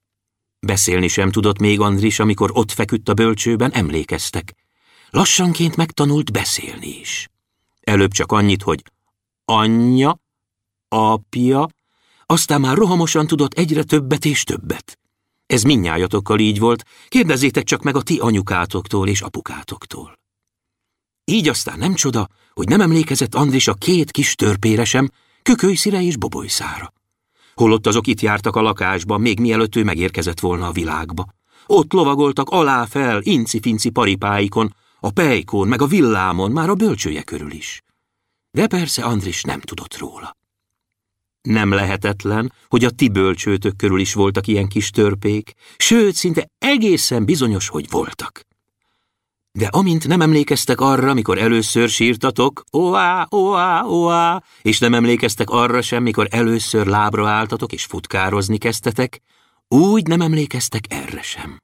Beszélni 0.59 1.07
sem 1.07 1.31
tudott 1.31 1.59
még 1.59 1.79
Andris, 1.79 2.19
amikor 2.19 2.49
ott 2.53 2.71
feküdt 2.71 3.09
a 3.09 3.13
bölcsőben, 3.13 3.71
emlékeztek. 3.71 4.53
Lassanként 5.09 5.75
megtanult 5.75 6.31
beszélni 6.31 6.99
is. 6.99 7.29
Előbb 7.81 8.11
csak 8.11 8.31
annyit, 8.31 8.63
hogy 8.63 8.83
anyja, 9.45 10.19
apja, 10.87 11.67
aztán 12.25 12.61
már 12.61 12.77
rohamosan 12.77 13.27
tudott 13.27 13.53
egyre 13.53 13.83
többet 13.83 14.25
és 14.25 14.43
többet. 14.43 14.99
Ez 15.45 15.63
minnyájatokkal 15.63 16.39
így 16.39 16.59
volt, 16.59 16.83
kérdezzétek 17.07 17.63
csak 17.63 17.83
meg 17.83 17.95
a 17.95 18.01
ti 18.01 18.17
anyukátoktól 18.17 19.07
és 19.07 19.21
apukátoktól. 19.21 20.22
Így 21.25 21.47
aztán 21.47 21.77
nem 21.79 21.93
csoda, 21.93 22.27
hogy 22.53 22.67
nem 22.67 22.81
emlékezett 22.81 23.35
Andris 23.35 23.67
a 23.67 23.73
két 23.73 24.11
kis 24.11 24.35
törpére 24.35 24.85
sem, 24.85 25.09
kökölyszire 25.41 26.01
és 26.01 26.17
bobolyszára. 26.17 26.93
Holott 27.55 27.87
azok 27.87 28.07
itt 28.07 28.21
jártak 28.21 28.55
a 28.55 28.61
lakásba, 28.61 29.17
még 29.17 29.39
mielőtt 29.39 29.75
ő 29.75 29.83
megérkezett 29.83 30.39
volna 30.39 30.67
a 30.67 30.71
világba. 30.71 31.25
Ott 31.65 31.93
lovagoltak 31.93 32.49
alá-fel, 32.49 33.21
inci-finci 33.21 33.89
paripáikon, 33.89 34.75
a 34.99 35.11
pejkón, 35.11 35.67
meg 35.67 35.81
a 35.81 35.87
villámon, 35.87 36.51
már 36.51 36.69
a 36.69 36.75
bölcsője 36.75 37.23
körül 37.23 37.51
is. 37.51 37.81
De 38.51 38.67
persze 38.67 39.03
Andris 39.03 39.41
nem 39.41 39.59
tudott 39.59 39.97
róla. 39.97 40.37
Nem 41.41 41.71
lehetetlen, 41.71 42.53
hogy 42.67 42.83
a 42.85 42.89
ti 42.89 43.09
bölcsőtök 43.09 43.75
körül 43.75 43.99
is 43.99 44.13
voltak 44.13 44.47
ilyen 44.47 44.67
kis 44.67 44.89
törpék, 44.89 45.53
sőt, 45.77 46.15
szinte 46.15 46.49
egészen 46.57 47.25
bizonyos, 47.25 47.67
hogy 47.67 47.89
voltak. 47.89 48.41
De 49.59 49.67
amint 49.67 50.07
nem 50.07 50.21
emlékeztek 50.21 50.81
arra, 50.81 51.13
mikor 51.13 51.37
először 51.37 51.89
sírtatok, 51.89 52.63
oá, 52.71 53.27
oá, 53.29 53.83
oá, 53.83 54.43
és 54.61 54.79
nem 54.79 54.93
emlékeztek 54.93 55.49
arra 55.49 55.81
sem, 55.81 56.03
mikor 56.03 56.27
először 56.29 56.85
lábra 56.85 57.29
álltatok 57.29 57.71
és 57.71 57.83
futkározni 57.83 58.57
kezdtetek, 58.57 59.21
úgy 59.67 60.07
nem 60.07 60.21
emlékeztek 60.21 60.83
erre 60.89 61.21
sem. 61.21 61.57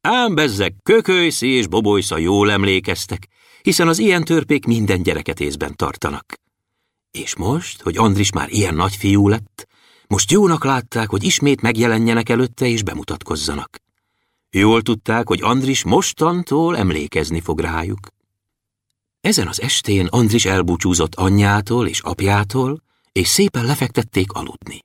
Ám 0.00 0.34
bezzek, 0.34 0.74
kökölyszi 0.82 1.48
és 1.48 1.66
bobolysza 1.66 2.18
jól 2.18 2.50
emlékeztek, 2.50 3.28
hiszen 3.62 3.88
az 3.88 3.98
ilyen 3.98 4.24
törpék 4.24 4.66
minden 4.66 5.02
gyereket 5.02 5.40
észben 5.40 5.76
tartanak. 5.76 6.34
És 7.10 7.36
most, 7.36 7.82
hogy 7.82 7.96
Andris 7.96 8.32
már 8.32 8.50
ilyen 8.50 8.74
nagy 8.74 8.96
fiú 8.96 9.28
lett, 9.28 9.68
most 10.06 10.30
jónak 10.30 10.64
látták, 10.64 11.10
hogy 11.10 11.24
ismét 11.24 11.60
megjelenjenek 11.60 12.28
előtte 12.28 12.66
és 12.66 12.82
bemutatkozzanak. 12.82 13.82
Jól 14.54 14.82
tudták, 14.82 15.28
hogy 15.28 15.42
Andris 15.42 15.84
mostantól 15.84 16.76
emlékezni 16.76 17.40
fog 17.40 17.60
rájuk. 17.60 17.98
Ezen 19.20 19.48
az 19.48 19.60
estén 19.60 20.06
Andris 20.06 20.44
elbúcsúzott 20.44 21.14
anyjától 21.14 21.86
és 21.86 22.00
apjától, 22.00 22.82
és 23.12 23.28
szépen 23.28 23.64
lefektették 23.64 24.32
aludni. 24.32 24.78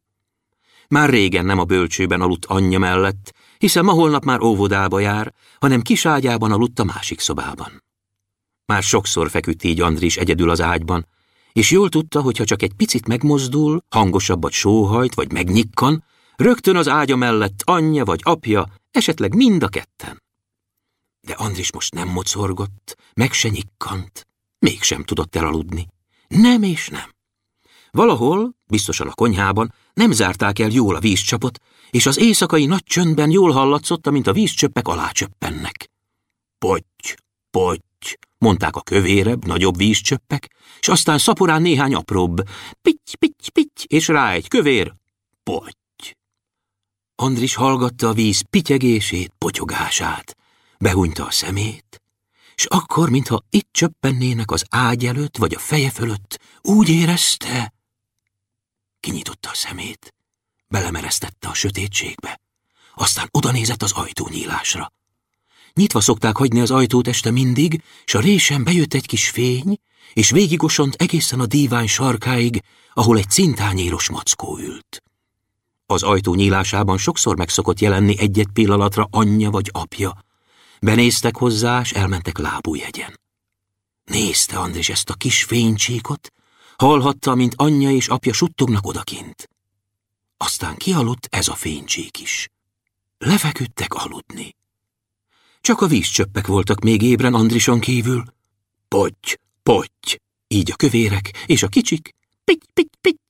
Már 0.88 1.10
régen 1.10 1.46
nem 1.46 1.60
a 1.60 1.64
bölcsőben 1.64 2.22
aludt 2.22 2.46
anyja 2.46 2.80
mellett, 2.80 3.34
hiszen 3.58 3.86
ma 3.86 3.92
holnap 3.92 4.24
már 4.24 4.42
óvodába 4.42 5.00
jár, 5.00 5.34
hanem 5.60 5.82
kiságyában 5.82 6.52
aludt 6.52 6.80
a 6.80 6.84
másik 6.84 7.20
szobában. 7.20 7.84
Már 8.66 8.84
sokszor 8.84 9.30
feküdt 9.30 9.64
így 9.64 9.82
Andris 9.82 10.18
egyedül 10.18 10.50
az 10.50 10.62
ágyban, 10.62 11.08
és 11.54 11.72
jól 11.72 11.90
tudta, 11.90 12.22
hogy 12.22 12.38
ha 12.38 12.44
csak 12.44 12.62
egy 12.62 12.74
picit 12.74 13.08
megmozdul, 13.08 13.84
hangosabbat 13.90 14.52
sóhajt 14.52 15.16
vagy 15.16 15.32
megnyikkan, 15.32 16.04
rögtön 16.36 16.76
az 16.76 16.88
ágya 16.88 17.16
mellett 17.16 17.62
anyja 17.66 18.06
vagy 18.06 18.20
apja, 18.24 18.68
esetleg 18.92 19.36
mind 19.36 19.64
a 19.64 19.68
ketten. 19.68 20.24
De 21.22 21.34
Andris 21.34 21.72
most 21.72 21.94
nem 21.94 22.08
mocorgott, 22.08 22.96
meg 23.14 23.32
se 23.32 23.50
nyikkant, 23.50 24.28
mégsem 24.60 25.04
tudott 25.04 25.36
elaludni. 25.36 25.88
Nem 26.28 26.64
és 26.64 26.88
nem. 26.88 27.16
Valahol, 27.92 28.56
biztosan 28.68 29.08
a 29.08 29.14
konyhában, 29.14 29.74
nem 29.94 30.12
zárták 30.12 30.60
el 30.60 30.70
jól 30.70 30.96
a 30.96 31.00
vízcsapot, 31.00 31.60
és 31.90 32.06
az 32.06 32.18
éjszakai 32.18 32.66
nagy 32.66 32.84
csöndben 32.84 33.32
jól 33.32 33.52
hallatszott, 33.52 34.10
mint 34.10 34.28
a 34.28 34.34
vízcsöppek 34.34 34.88
alácsöppennek. 34.88 35.90
Potty, 36.58 37.16
potty, 37.52 38.18
mondták 38.38 38.76
a 38.76 38.82
kövérebb, 38.82 39.46
nagyobb 39.46 39.78
vízcsöppek, 39.78 40.56
és 40.80 40.88
aztán 40.88 41.18
szaporán 41.18 41.62
néhány 41.62 41.94
apróbb, 41.94 42.42
pitty, 42.82 43.16
pitty, 43.20 43.50
pitty, 43.54 43.84
és 43.88 44.08
rá 44.08 44.32
egy 44.32 44.48
kövér, 44.48 44.94
potty. 45.44 45.87
Andris 47.20 47.56
hallgatta 47.56 48.08
a 48.08 48.14
víz 48.14 48.42
pityegését, 48.50 49.34
potyogását, 49.38 50.36
behunyta 50.80 51.26
a 51.26 51.32
szemét, 51.32 52.02
és 52.56 52.66
akkor, 52.66 53.10
mintha 53.10 53.44
itt 53.50 53.68
csöppennének 53.72 54.52
az 54.52 54.66
ágy 54.70 55.06
előtt, 55.06 55.38
vagy 55.38 55.54
a 55.54 55.60
feje 55.60 55.90
fölött, 55.90 56.40
úgy 56.62 56.90
érezte, 56.90 57.74
kinyitotta 59.00 59.50
a 59.50 59.54
szemét, 59.54 60.14
belemeresztette 60.68 61.48
a 61.48 61.54
sötétségbe, 61.54 62.40
aztán 62.96 63.28
odanézett 63.32 63.84
az 63.84 63.92
ajtónyílásra. 63.92 64.92
Nyitva 65.74 66.02
szokták 66.02 66.38
hagyni 66.38 66.60
az 66.60 66.72
ajtót 66.72 67.08
este 67.08 67.32
mindig, 67.32 67.84
s 68.06 68.14
a 68.14 68.20
résen 68.20 68.64
bejött 68.64 68.94
egy 68.94 69.06
kis 69.06 69.30
fény, 69.30 69.80
és 70.14 70.30
végigosont 70.30 70.96
egészen 70.96 71.40
a 71.40 71.46
dívány 71.46 71.88
sarkáig, 71.88 72.64
ahol 72.94 73.18
egy 73.18 73.30
cintányéros 73.30 74.10
mackó 74.10 74.58
ült. 74.58 75.02
Az 75.90 76.04
ajtó 76.04 76.36
nyílásában 76.36 76.98
sokszor 76.98 77.38
megszokott 77.38 77.80
jelenni 77.80 78.20
egy-egy 78.20 78.50
pillanatra 78.54 79.08
anyja 79.12 79.50
vagy 79.50 79.70
apja. 79.74 80.26
Benéztek 80.82 81.36
hozzá, 81.38 81.84
s 81.84 81.92
elmentek 81.92 82.38
lábújegyen. 82.38 83.20
Nézte 84.04 84.60
Andris 84.60 84.90
ezt 84.90 85.10
a 85.10 85.14
kis 85.14 85.44
fénycsíkot, 85.44 86.34
hallhatta, 86.76 87.36
mint 87.36 87.54
anyja 87.58 87.92
és 87.92 88.08
apja 88.08 88.34
suttognak 88.34 88.88
odakint. 88.88 89.50
Aztán 90.38 90.76
kialudt 90.76 91.28
ez 91.32 91.48
a 91.48 91.56
fénycsík 91.56 92.20
is. 92.20 92.50
Lefeküdtek 93.18 93.94
aludni. 93.94 94.56
Csak 95.62 95.82
a 95.82 95.88
vízcsöppek 95.88 96.48
voltak 96.48 96.80
még 96.80 97.02
ébren 97.02 97.34
Andrison 97.34 97.80
kívül. 97.80 98.24
Potty, 98.88 99.34
potty, 99.64 100.16
így 100.48 100.72
a 100.72 100.76
kövérek, 100.76 101.44
és 101.46 101.64
a 101.64 101.68
kicsik, 101.68 102.16
pitty, 102.44 102.66
pitty, 102.74 102.98
pitty. 103.02 103.27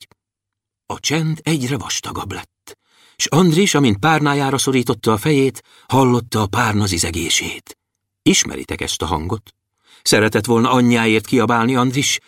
A 0.90 1.00
csend 1.00 1.40
egyre 1.44 1.78
vastagabb 1.78 2.32
lett, 2.32 2.78
és 3.16 3.26
Andris, 3.26 3.74
amint 3.74 4.00
párnájára 4.00 4.58
szorította 4.58 5.12
a 5.12 5.18
fejét, 5.18 5.64
hallotta 5.88 6.42
a 6.42 6.48
párna 6.48 6.86
zizegését. 6.86 7.78
Ismeritek 8.22 8.82
ezt 8.82 9.02
a 9.02 9.06
hangot? 9.06 9.54
Szeretett 10.02 10.46
volna 10.46 10.72
anyjáért 10.72 11.26
kiabálni 11.26 11.76
Andris, 11.76 12.20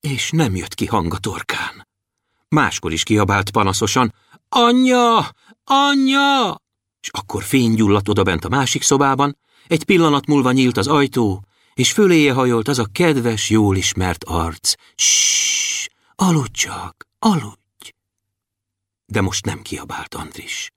és 0.00 0.30
nem 0.30 0.56
jött 0.56 0.74
ki 0.74 0.86
hang 0.86 1.14
a 1.14 1.18
torkán. 1.18 1.88
Máskor 2.48 2.92
is 2.92 3.02
kiabált 3.02 3.50
panaszosan, 3.50 4.14
Anyja! 4.48 5.30
Anyja! 5.64 6.62
És 7.00 7.08
akkor 7.10 7.42
fény 7.42 7.74
gyulladt 7.74 8.08
odabent 8.08 8.44
a 8.44 8.48
másik 8.48 8.82
szobában, 8.82 9.38
egy 9.66 9.84
pillanat 9.84 10.26
múlva 10.26 10.52
nyílt 10.52 10.76
az 10.76 10.86
ajtó, 10.86 11.44
és 11.74 11.92
föléje 11.92 12.32
hajolt 12.32 12.68
az 12.68 12.78
a 12.78 12.88
kedves, 12.92 13.50
jól 13.50 13.76
ismert 13.76 14.24
arc. 14.24 14.74
Ssss, 14.94 15.86
aludj 16.14 16.50
csak, 16.52 17.06
aludj! 17.24 17.92
De 19.06 19.20
most 19.20 19.44
nem 19.44 19.62
kiabált 19.62 20.14
Andris. 20.14 20.70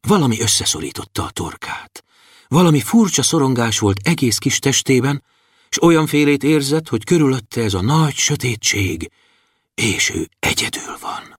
Valami 0.00 0.40
összeszorította 0.40 1.24
a 1.24 1.30
torkát. 1.30 2.04
Valami 2.48 2.80
furcsa 2.80 3.22
szorongás 3.22 3.78
volt 3.78 4.00
egész 4.02 4.38
kis 4.38 4.58
testében, 4.58 5.24
és 5.68 5.82
olyan 5.82 6.06
félét 6.06 6.42
érzett, 6.42 6.88
hogy 6.88 7.04
körülötte 7.04 7.62
ez 7.62 7.74
a 7.74 7.80
nagy 7.80 8.14
sötétség, 8.14 9.10
és 9.74 10.10
ő 10.10 10.28
egyedül 10.38 10.96
van. 11.00 11.38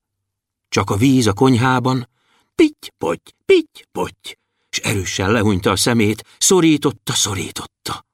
Csak 0.70 0.90
a 0.90 0.96
víz 0.96 1.28
a 1.28 1.34
konyhában, 1.34 2.10
pitty, 2.56 2.88
potty, 2.98 3.30
pitty, 3.46 3.82
potty, 3.92 4.38
és 4.70 4.78
erősen 4.78 5.32
lehunyta 5.32 5.72
a 5.72 5.76
szemét, 5.76 6.24
szorította, 6.38 7.14
szorította. 7.14 8.06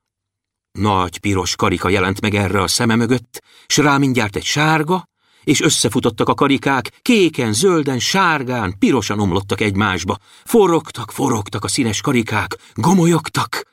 Nagy 0.71 1.19
piros 1.19 1.55
karika 1.55 1.89
jelent 1.89 2.21
meg 2.21 2.35
erre 2.35 2.61
a 2.61 2.67
szeme 2.67 2.95
mögött, 2.95 3.43
s 3.67 3.77
rá 3.77 3.97
mindjárt 3.97 4.35
egy 4.35 4.45
sárga, 4.45 5.11
és 5.43 5.61
összefutottak 5.61 6.29
a 6.29 6.33
karikák, 6.33 6.99
kéken, 7.01 7.53
zölden, 7.53 7.99
sárgán, 7.99 8.75
pirosan 8.79 9.19
omlottak 9.19 9.61
egymásba. 9.61 10.17
Forogtak, 10.45 11.11
forogtak 11.11 11.63
a 11.63 11.67
színes 11.67 12.01
karikák, 12.01 12.57
gomolyogtak. 12.73 13.71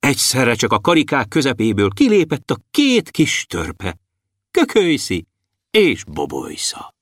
Egyszerre 0.00 0.54
csak 0.54 0.72
a 0.72 0.80
karikák 0.80 1.28
közepéből 1.28 1.90
kilépett 1.90 2.50
a 2.50 2.58
két 2.70 3.10
kis 3.10 3.44
törpe, 3.48 3.98
kökölyszi 4.50 5.26
és 5.70 6.04
bobolysza. 6.04 6.94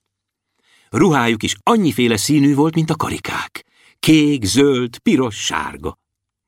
Ruhájuk 0.90 1.42
is 1.42 1.56
annyiféle 1.62 2.16
színű 2.16 2.54
volt, 2.54 2.74
mint 2.74 2.90
a 2.90 2.96
karikák. 2.96 3.64
Kék, 4.00 4.44
zöld, 4.44 4.98
piros, 4.98 5.44
sárga. 5.44 5.98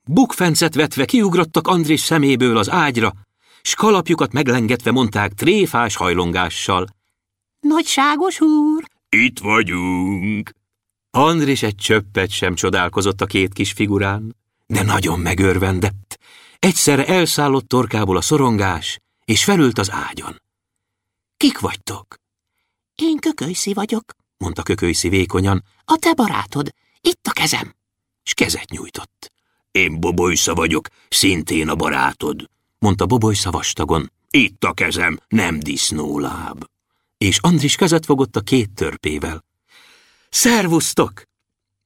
Bukfencet 0.04 0.74
vetve 0.74 1.04
kiugrottak 1.04 1.66
Andris 1.66 2.00
szeméből 2.00 2.56
az 2.56 2.70
ágyra, 2.70 3.12
s 3.62 3.74
kalapjukat 3.74 4.32
meglengetve 4.32 4.90
mondták 4.90 5.32
tréfás 5.32 5.96
hajlongással. 5.96 6.86
Nagyságos 7.68 8.40
úr! 8.40 8.84
Itt 9.08 9.38
vagyunk! 9.38 10.50
Andris 11.10 11.62
egy 11.62 11.74
csöppet 11.74 12.30
sem 12.30 12.54
csodálkozott 12.54 13.20
a 13.20 13.26
két 13.26 13.52
kis 13.52 13.72
figurán, 13.72 14.36
de 14.66 14.82
nagyon 14.82 15.20
megörvendett. 15.20 16.18
Egyszerre 16.58 17.06
elszállott 17.06 17.68
torkából 17.68 18.16
a 18.16 18.20
szorongás, 18.20 19.00
és 19.24 19.44
felült 19.44 19.78
az 19.78 19.90
ágyon. 19.90 20.42
Kik 21.36 21.58
vagytok? 21.58 22.16
Én 22.94 23.16
kökölyszi 23.16 23.72
vagyok, 23.72 24.04
mondta 24.36 24.62
kökölyszi 24.62 25.08
vékonyan. 25.08 25.64
A 25.84 25.96
te 25.96 26.14
barátod, 26.14 26.74
itt 27.00 27.26
a 27.26 27.32
kezem. 27.32 27.74
S 28.22 28.34
kezet 28.34 28.70
nyújtott. 28.70 29.32
Én 29.70 30.00
Bobolysza 30.00 30.54
vagyok, 30.54 30.88
szintén 31.08 31.68
a 31.68 31.74
barátod, 31.74 32.50
mondta 32.78 33.06
Bobolysza 33.06 33.50
vastagon. 33.50 34.12
Itt 34.30 34.64
a 34.64 34.72
kezem, 34.72 35.18
nem 35.28 35.58
disznóláb. 35.58 36.64
És 37.18 37.38
Andris 37.38 37.76
kezet 37.76 38.04
fogott 38.04 38.36
a 38.36 38.40
két 38.40 38.70
törpével. 38.74 39.44
Szervusztok! 40.30 41.22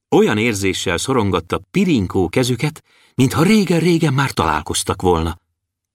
Olyan 0.09 0.37
érzéssel 0.37 0.97
szorongatta 0.97 1.61
pirinkó 1.71 2.29
kezüket, 2.29 2.83
mintha 3.15 3.43
régen-régen 3.43 4.13
már 4.13 4.31
találkoztak 4.31 5.01
volna. 5.01 5.39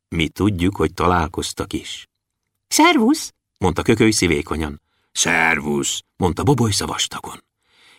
Mi 0.09 0.29
tudjuk, 0.29 0.77
hogy 0.77 0.95
találkoztak 0.95 1.73
is. 1.73 2.09
Szervusz, 2.69 3.33
mondta 3.59 3.83
kököly 3.83 4.11
szívékonyan. 4.11 4.83
Szervusz, 5.13 6.03
mondta 6.17 6.43
Boboly 6.43 6.73
vastagon. 6.79 7.48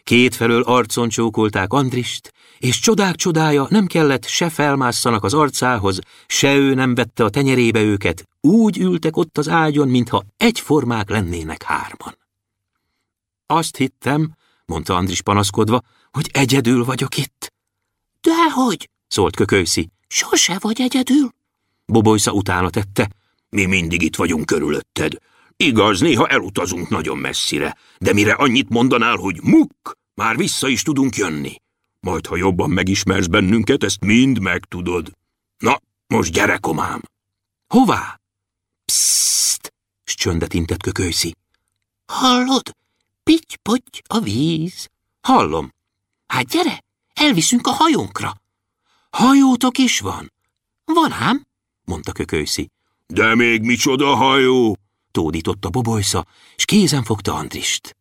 Kétfelől 0.09 0.61
arcon 0.61 1.09
csókolták 1.09 1.73
Andrist, 1.73 2.33
és 2.57 2.79
csodák 2.79 3.15
csodája 3.15 3.67
nem 3.69 3.85
kellett 3.85 4.25
se 4.25 4.49
felmásszanak 4.49 5.23
az 5.23 5.33
arcához, 5.33 5.99
se 6.27 6.55
ő 6.55 6.73
nem 6.73 6.95
vette 6.95 7.23
a 7.23 7.29
tenyerébe 7.29 7.81
őket, 7.81 8.27
úgy 8.41 8.77
ültek 8.77 9.17
ott 9.17 9.37
az 9.37 9.49
ágyon, 9.49 9.87
mintha 9.87 10.23
egyformák 10.37 11.09
lennének 11.09 11.63
hárman. 11.63 12.17
Azt 13.45 13.77
hittem, 13.77 14.33
mondta 14.65 14.95
Andris 14.95 15.21
panaszkodva, 15.21 15.81
hogy 16.11 16.29
egyedül 16.33 16.85
vagyok 16.85 17.17
itt. 17.17 17.53
Dehogy, 18.21 18.89
szólt 19.07 19.35
kökőszi. 19.35 19.89
Sose 20.07 20.57
vagy 20.59 20.81
egyedül. 20.81 21.29
Bobolysza 21.85 22.31
utána 22.31 22.69
tette. 22.69 23.09
Mi 23.49 23.65
mindig 23.65 24.01
itt 24.01 24.15
vagyunk 24.15 24.45
körülötted. 24.45 25.17
Igaz, 25.57 25.99
néha 25.99 26.27
elutazunk 26.27 26.89
nagyon 26.89 27.17
messzire, 27.17 27.77
de 27.97 28.13
mire 28.13 28.33
annyit 28.33 28.69
mondanál, 28.69 29.15
hogy 29.15 29.39
muk, 29.41 29.97
már 30.19 30.37
vissza 30.37 30.67
is 30.67 30.81
tudunk 30.81 31.15
jönni. 31.15 31.55
Majd, 31.99 32.25
ha 32.25 32.35
jobban 32.35 32.69
megismersz 32.69 33.25
bennünket, 33.25 33.83
ezt 33.83 34.01
mind 34.05 34.39
megtudod. 34.39 35.11
Na, 35.57 35.79
most 36.07 36.31
gyere, 36.31 36.57
komám! 36.57 37.01
Hová? 37.67 38.19
Psst! 38.85 39.73
s 40.03 40.15
csöndet 40.15 40.53
intett 40.53 40.81
kökőszi. 40.81 41.35
Hallod? 42.05 42.75
Pitty-potty 43.23 44.01
a 44.07 44.19
víz. 44.19 44.89
Hallom. 45.21 45.73
Hát 46.27 46.45
gyere, 46.45 46.83
elviszünk 47.13 47.67
a 47.67 47.71
hajónkra. 47.71 48.41
Hajótok 49.09 49.77
is 49.77 49.99
van? 49.99 50.33
Van 50.85 51.11
ám, 51.11 51.45
mondta 51.83 52.11
kökőszi. 52.11 52.69
De 53.07 53.35
még 53.35 53.61
micsoda 53.61 54.15
hajó? 54.15 54.77
tódította 55.11 55.69
Bobolysza, 55.69 56.25
és 56.55 56.65
kézen 56.65 57.03
fogta 57.03 57.33
Andrist. 57.33 57.97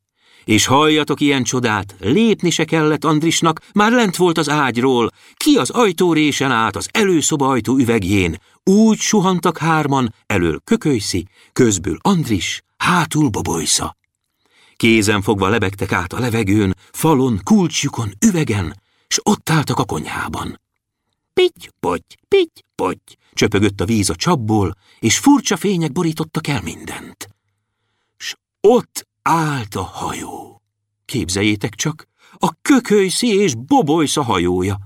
És 0.48 0.66
halljatok 0.66 1.20
ilyen 1.20 1.42
csodát, 1.42 1.94
lépni 1.98 2.50
se 2.50 2.64
kellett 2.64 3.04
Andrisnak, 3.04 3.60
már 3.72 3.92
lent 3.92 4.16
volt 4.16 4.38
az 4.38 4.48
ágyról, 4.48 5.10
ki 5.34 5.56
az 5.56 5.70
ajtórésen 5.70 6.50
át 6.50 6.76
az 6.76 6.88
előszoba 6.92 7.48
ajtó 7.48 7.76
üvegjén, 7.76 8.40
úgy 8.64 8.98
suhantak 8.98 9.58
hárman, 9.58 10.14
elől 10.26 10.60
kökölyszi, 10.64 11.26
közből 11.52 11.98
Andris, 12.00 12.62
hátul 12.76 13.28
Bobolysza. 13.28 13.96
Kézen 14.76 15.22
fogva 15.22 15.48
lebegtek 15.48 15.92
át 15.92 16.12
a 16.12 16.18
levegőn, 16.18 16.76
falon, 16.92 17.40
kulcsjukon, 17.44 18.10
üvegen, 18.26 18.80
s 19.08 19.20
ott 19.22 19.50
álltak 19.50 19.78
a 19.78 19.84
konyhában. 19.84 20.60
Pitty, 21.32 21.68
potty, 21.80 22.14
pitty, 22.28 22.60
potty, 22.74 23.16
csöpögött 23.32 23.80
a 23.80 23.84
víz 23.84 24.10
a 24.10 24.14
csapból, 24.14 24.76
és 24.98 25.18
furcsa 25.18 25.56
fények 25.56 25.92
borítottak 25.92 26.46
el 26.46 26.60
mindent. 26.62 27.28
S 28.16 28.34
ott 28.60 29.07
állt 29.28 29.74
a 29.74 29.82
hajó. 29.82 30.62
Képzeljétek 31.04 31.74
csak, 31.74 32.08
a 32.38 32.52
kökölyszi 32.62 33.26
és 33.26 33.54
bobolysza 33.54 34.22
hajója. 34.22 34.78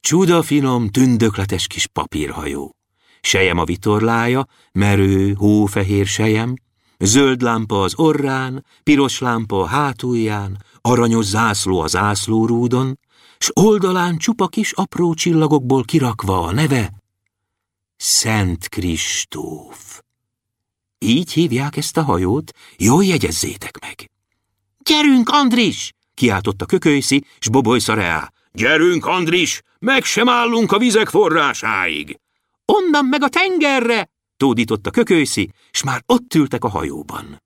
Csuda 0.00 0.42
finom, 0.42 0.88
tündökletes 0.88 1.66
kis 1.66 1.86
papírhajó. 1.86 2.76
Sejem 3.20 3.58
a 3.58 3.64
vitorlája, 3.64 4.46
merő, 4.72 5.34
hófehér 5.34 6.06
sejem, 6.06 6.54
zöld 6.98 7.42
lámpa 7.42 7.82
az 7.82 7.98
orrán, 7.98 8.64
piros 8.82 9.18
lámpa 9.18 9.60
a 9.60 9.66
hátulján, 9.66 10.64
aranyos 10.80 11.24
zászló 11.24 11.80
a 11.80 11.86
zászlórúdon, 11.86 12.98
s 13.38 13.50
oldalán 13.54 14.16
csupa 14.16 14.46
kis 14.46 14.72
apró 14.72 15.14
csillagokból 15.14 15.84
kirakva 15.84 16.42
a 16.42 16.52
neve 16.52 16.92
Szent 17.96 18.68
Kristóf. 18.68 19.85
Így 20.98 21.32
hívják 21.32 21.76
ezt 21.76 21.96
a 21.96 22.02
hajót, 22.02 22.52
jól 22.76 23.04
jegyezzétek 23.04 23.78
meg. 23.80 24.10
Gyerünk, 24.78 25.28
Andris! 25.28 25.92
kiáltotta 26.14 26.66
kökölyszi, 26.66 27.24
s 27.38 27.48
Boboly 27.48 27.78
Szareá. 27.78 28.32
Gyerünk, 28.52 29.06
Andris! 29.06 29.62
Meg 29.78 30.04
sem 30.04 30.28
állunk 30.28 30.72
a 30.72 30.78
vizek 30.78 31.08
forrásáig! 31.08 32.20
Onnan 32.64 33.04
meg 33.04 33.22
a 33.22 33.28
tengerre! 33.28 34.10
tódította 34.36 34.90
kökölyszi, 34.90 35.50
s 35.70 35.82
már 35.82 36.02
ott 36.06 36.34
ültek 36.34 36.64
a 36.64 36.68
hajóban. 36.68 37.42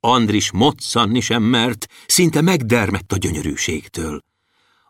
Andris 0.00 0.52
moccanni 0.52 1.20
sem 1.20 1.42
mert, 1.42 1.86
szinte 2.06 2.40
megdermett 2.40 3.12
a 3.12 3.16
gyönyörűségtől. 3.16 4.22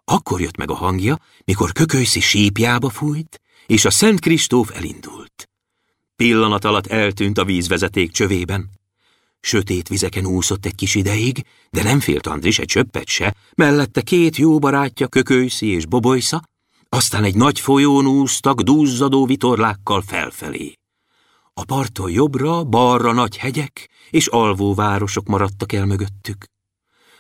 Akkor 0.05 0.41
jött 0.41 0.57
meg 0.57 0.71
a 0.71 0.75
hangja, 0.75 1.19
mikor 1.45 1.73
kökölyszi 1.73 2.21
sípjába 2.21 2.89
fújt, 2.89 3.41
és 3.67 3.85
a 3.85 3.91
Szent 3.91 4.21
Kristóf 4.21 4.71
elindult. 4.75 5.20
Pillanat 6.21 6.65
alatt 6.65 6.87
eltűnt 6.87 7.39
a 7.39 7.45
vízvezeték 7.45 8.11
csövében. 8.11 8.71
Sötét 9.41 9.89
vizeken 9.89 10.27
úszott 10.27 10.67
egy 10.67 10.75
kis 10.75 10.95
ideig, 10.95 11.47
de 11.71 11.83
nem 11.83 12.01
félt 12.01 12.27
Andris 12.27 12.59
egy 12.59 12.67
csöppet 12.67 13.07
se, 13.07 13.35
mellette 13.55 14.01
két 14.01 14.37
jó 14.37 14.59
barátja, 14.59 15.07
Kökölyszi 15.07 15.67
és 15.67 15.87
Bobolysza, 15.87 16.43
aztán 16.89 17.25
egy 17.25 17.35
nagy 17.35 17.61
folyón 17.61 18.07
úsztak 18.07 18.61
dúzzadó 18.61 19.27
vitorlákkal 19.27 20.03
felfelé. 20.03 20.73
A 21.55 21.65
parton 21.65 22.11
jobbra, 22.11 22.65
balra 22.65 23.13
nagy 23.13 23.37
hegyek 23.37 23.91
és 24.11 24.27
alvó 24.27 24.75
városok 24.75 25.27
maradtak 25.27 25.73
el 25.73 25.87
mögöttük. 25.87 26.45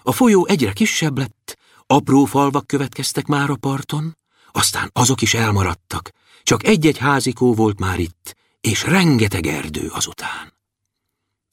A 0.02 0.12
folyó 0.12 0.46
egyre 0.46 0.72
kisebb 0.72 1.18
lett, 1.18 1.58
apró 1.86 2.24
falvak 2.24 2.66
következtek 2.66 3.26
már 3.26 3.50
a 3.50 3.56
parton, 3.56 4.16
aztán 4.52 4.90
azok 4.92 5.22
is 5.22 5.34
elmaradtak, 5.34 6.10
csak 6.42 6.66
egy-egy 6.66 6.98
házikó 6.98 7.54
volt 7.54 7.78
már 7.78 7.98
itt, 7.98 8.38
és 8.60 8.84
rengeteg 8.84 9.46
erdő 9.46 9.88
azután. 9.88 10.52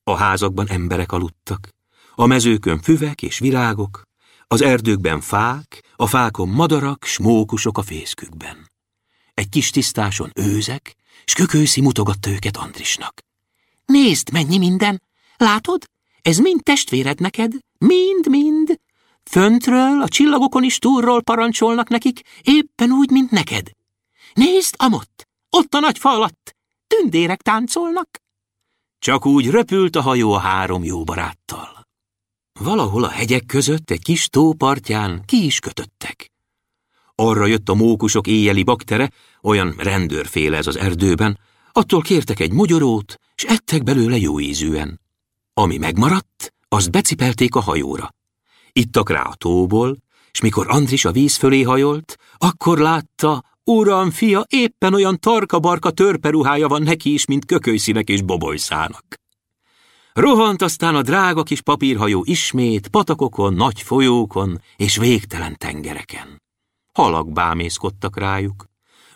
A 0.03 0.15
házakban 0.15 0.67
emberek 0.69 1.11
aludtak, 1.11 1.69
a 2.15 2.25
mezőkön 2.25 2.81
füvek 2.81 3.21
és 3.21 3.39
virágok, 3.39 4.01
az 4.47 4.61
erdőkben 4.61 5.21
fák, 5.21 5.83
a 5.95 6.07
fákon 6.07 6.49
madarak, 6.49 7.05
smókusok 7.05 7.77
a 7.77 7.81
fészkükben. 7.81 8.71
Egy 9.33 9.49
kis 9.49 9.69
tisztáson 9.69 10.31
őzek, 10.35 10.95
s 11.25 11.33
kökőszi 11.33 11.81
mutogatta 11.81 12.29
őket 12.29 12.57
Andrisnak. 12.57 13.21
Nézd, 13.85 14.31
mennyi 14.31 14.57
minden! 14.57 15.01
Látod? 15.37 15.83
Ez 16.21 16.37
mind 16.37 16.63
testvéred 16.63 17.19
neked? 17.19 17.53
Mind-mind! 17.77 18.79
Föntről, 19.23 20.01
a 20.01 20.07
csillagokon 20.07 20.63
is 20.63 20.77
túlról 20.77 21.21
parancsolnak 21.21 21.89
nekik, 21.89 22.21
éppen 22.41 22.91
úgy, 22.91 23.09
mint 23.09 23.31
neked. 23.31 23.71
Nézd, 24.33 24.75
amott! 24.77 25.27
Ott 25.49 25.73
a 25.73 25.79
nagy 25.79 25.97
fa 25.97 26.09
alatt! 26.09 26.56
Tündérek 26.87 27.41
táncolnak! 27.41 28.09
Csak 28.99 29.25
úgy 29.25 29.49
röpült 29.49 29.95
a 29.95 30.01
hajó 30.01 30.31
a 30.31 30.39
három 30.39 30.83
jó 30.83 31.03
baráttal. 31.03 31.87
Valahol 32.59 33.03
a 33.03 33.09
hegyek 33.09 33.45
között 33.45 33.91
egy 33.91 34.03
kis 34.03 34.27
tó 34.27 34.53
partján 34.53 35.25
ki 35.25 35.45
is 35.45 35.59
kötöttek. 35.59 36.31
Arra 37.15 37.45
jött 37.45 37.69
a 37.69 37.73
mókusok 37.73 38.27
éjjeli 38.27 38.63
baktere, 38.63 39.11
olyan 39.41 39.75
rendőrféle 39.77 40.57
ez 40.57 40.67
az 40.67 40.77
erdőben, 40.77 41.39
attól 41.71 42.01
kértek 42.01 42.39
egy 42.39 42.51
mogyorót, 42.51 43.19
s 43.35 43.43
ettek 43.43 43.83
belőle 43.83 44.17
jó 44.17 44.39
ízűen. 44.39 45.01
Ami 45.53 45.77
megmaradt, 45.77 46.53
azt 46.67 46.91
becipelték 46.91 47.55
a 47.55 47.59
hajóra. 47.59 48.13
Ittak 48.71 49.09
rá 49.09 49.21
a 49.21 49.35
tóból, 49.35 49.97
és 50.31 50.41
mikor 50.41 50.69
Andris 50.69 51.05
a 51.05 51.11
víz 51.11 51.35
fölé 51.35 51.61
hajolt, 51.61 52.17
akkor 52.37 52.77
látta, 52.77 53.43
uram, 53.67 54.11
fia, 54.11 54.43
éppen 54.47 54.93
olyan 54.93 55.19
tarka-barka 55.19 55.91
törperuhája 55.91 56.67
van 56.67 56.81
neki 56.81 57.13
is, 57.13 57.25
mint 57.25 57.45
kökölyszínek 57.45 58.09
és 58.09 58.21
bobolyszának. 58.21 59.05
Rohant 60.13 60.61
aztán 60.61 60.95
a 60.95 61.01
drága 61.01 61.43
kis 61.43 61.61
papírhajó 61.61 62.23
ismét 62.25 62.87
patakokon, 62.87 63.53
nagy 63.53 63.81
folyókon 63.81 64.61
és 64.75 64.97
végtelen 64.97 65.55
tengereken. 65.57 66.41
Halak 66.93 67.31
bámészkodtak 67.31 68.17
rájuk. 68.17 68.65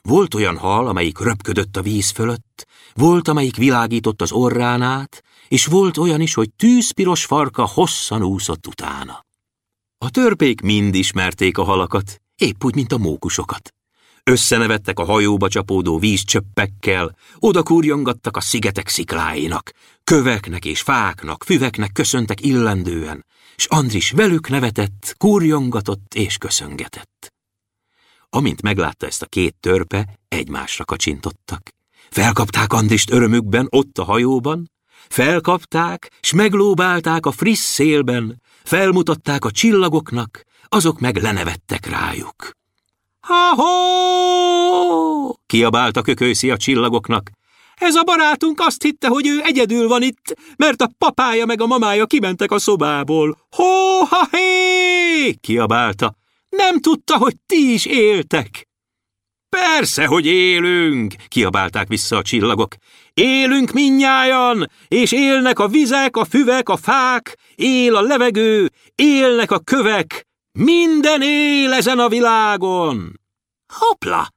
Volt 0.01 0.33
olyan 0.33 0.57
hal, 0.57 0.87
amelyik 0.87 1.19
röpködött 1.19 1.77
a 1.77 1.81
víz 1.81 2.09
fölött, 2.09 2.67
volt, 2.93 3.27
amelyik 3.27 3.55
világított 3.55 4.21
az 4.21 4.31
orrán 4.31 4.81
át, 4.81 5.23
és 5.47 5.65
volt 5.65 5.97
olyan 5.97 6.21
is, 6.21 6.33
hogy 6.33 6.53
tűzpiros 6.53 7.25
farka 7.25 7.65
hosszan 7.65 8.23
úszott 8.23 8.67
utána. 8.67 9.25
A 9.97 10.09
törpék 10.09 10.61
mind 10.61 10.95
ismerték 10.95 11.57
a 11.57 11.63
halakat, 11.63 12.21
épp 12.35 12.63
úgy, 12.63 12.75
mint 12.75 12.91
a 12.91 12.97
mókusokat. 12.97 13.73
Összenevettek 14.23 14.99
a 14.99 15.03
hajóba 15.03 15.49
csapódó 15.49 15.99
vízcsöppekkel, 15.99 17.15
oda 17.39 17.63
kurjongattak 17.63 18.37
a 18.37 18.41
szigetek 18.41 18.87
szikláinak, 18.87 19.71
köveknek 20.03 20.65
és 20.65 20.81
fáknak, 20.81 21.43
füveknek 21.43 21.91
köszöntek 21.91 22.41
illendően, 22.45 23.25
s 23.55 23.65
Andris 23.65 24.11
velük 24.11 24.49
nevetett, 24.49 25.15
kurjongatott 25.17 26.13
és 26.13 26.37
köszöngetett. 26.37 27.33
Amint 28.29 28.61
meglátta 28.61 29.05
ezt 29.05 29.21
a 29.21 29.25
két 29.25 29.55
törpe, 29.59 30.19
egymásra 30.27 30.85
kacsintottak. 30.85 31.69
Felkapták 32.09 32.73
Andrist 32.73 33.11
örömükben 33.11 33.67
ott 33.69 33.97
a 33.97 34.03
hajóban, 34.03 34.71
felkapták, 35.09 36.11
s 36.21 36.33
meglóbálták 36.33 37.25
a 37.25 37.31
friss 37.31 37.59
szélben, 37.59 38.41
felmutatták 38.63 39.45
a 39.45 39.51
csillagoknak, 39.51 40.43
azok 40.67 40.99
meg 40.99 41.17
lenevettek 41.17 41.85
rájuk. 41.85 42.59
Ha-ho! 43.21 43.71
kiabált 45.45 45.97
a 45.97 46.01
kökőszi 46.01 46.49
a 46.49 46.57
csillagoknak. 46.57 47.29
Ez 47.75 47.95
a 47.95 48.03
barátunk 48.03 48.59
azt 48.59 48.83
hitte, 48.83 49.07
hogy 49.07 49.27
ő 49.27 49.39
egyedül 49.43 49.87
van 49.87 50.01
itt, 50.01 50.35
mert 50.57 50.81
a 50.81 50.91
papája 50.97 51.45
meg 51.45 51.61
a 51.61 51.65
mamája 51.65 52.05
kimentek 52.05 52.51
a 52.51 52.59
szobából. 52.59 53.37
Ho-ha-hé! 53.51 55.33
kiabálta. 55.41 56.15
Nem 56.49 56.79
tudta, 56.79 57.17
hogy 57.17 57.35
ti 57.45 57.73
is 57.73 57.85
éltek. 57.85 58.69
Persze, 59.49 60.05
hogy 60.05 60.25
élünk, 60.25 61.13
kiabálták 61.27 61.87
vissza 61.87 62.17
a 62.17 62.21
csillagok. 62.21 62.75
Élünk 63.13 63.71
minnyájan, 63.71 64.69
és 64.87 65.11
élnek 65.11 65.59
a 65.59 65.67
vizek, 65.67 66.17
a 66.17 66.25
füvek, 66.25 66.69
a 66.69 66.77
fák, 66.77 67.37
él 67.55 67.95
a 67.95 68.01
levegő, 68.01 68.71
élnek 68.95 69.51
a 69.51 69.59
kövek, 69.59 70.27
minden 70.51 71.21
él 71.21 71.73
ezen 71.73 71.99
a 71.99 72.09
világon. 72.09 73.19
Hopla! 73.67 74.27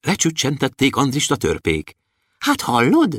Lecsüccsentették 0.00 0.96
Andrist 0.96 1.30
a 1.30 1.36
törpék. 1.36 1.96
Hát 2.38 2.60
hallod? 2.60 3.18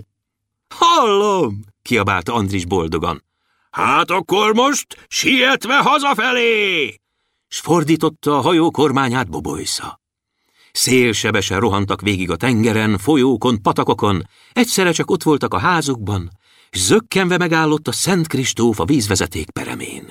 Hallom, 0.75 1.60
kiabálta 1.82 2.34
Andris 2.34 2.65
boldogan. 2.65 3.23
Hát 3.71 4.12
akkor 4.12 4.54
most 4.54 5.06
sietve 5.08 5.77
hazafelé! 5.77 6.95
S 7.47 7.60
fordította 7.60 8.38
a 8.38 8.41
hajó 8.41 8.71
kormányát 8.71 9.30
Bobolysza. 9.30 9.99
Szélsebesen 10.71 11.60
rohantak 11.60 12.01
végig 12.01 12.30
a 12.30 12.36
tengeren, 12.36 12.97
folyókon, 12.97 13.62
patakokon, 13.62 14.23
egyszerre 14.54 14.91
csak 14.91 15.12
ott 15.12 15.23
voltak 15.23 15.54
a 15.54 15.60
házukban, 15.60 16.30
és 16.69 16.80
zökkenve 16.80 17.38
megállott 17.38 17.88
a 17.88 17.91
Szent 17.91 18.27
Kristóf 18.27 18.80
a 18.80 18.86
vízvezeték 18.86 19.51
peremén. 19.51 20.10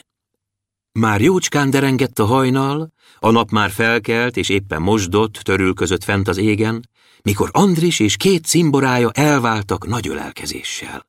Már 0.92 1.20
jócskán 1.20 1.70
derengett 1.70 2.18
a 2.18 2.24
hajnal, 2.24 2.92
a 3.18 3.30
nap 3.30 3.50
már 3.50 3.70
felkelt 3.70 4.36
és 4.36 4.48
éppen 4.48 4.82
mosdott, 4.82 5.32
törülközött 5.32 6.04
fent 6.04 6.28
az 6.28 6.36
égen, 6.36 6.88
mikor 7.22 7.48
Andris 7.52 8.00
és 8.00 8.16
két 8.16 8.44
cimborája 8.44 9.10
elváltak 9.10 9.86
nagy 9.86 10.08
ölelkezéssel. 10.08 11.06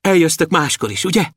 Eljöztök 0.00 0.50
máskor 0.50 0.90
is, 0.90 1.04
ugye? 1.04 1.30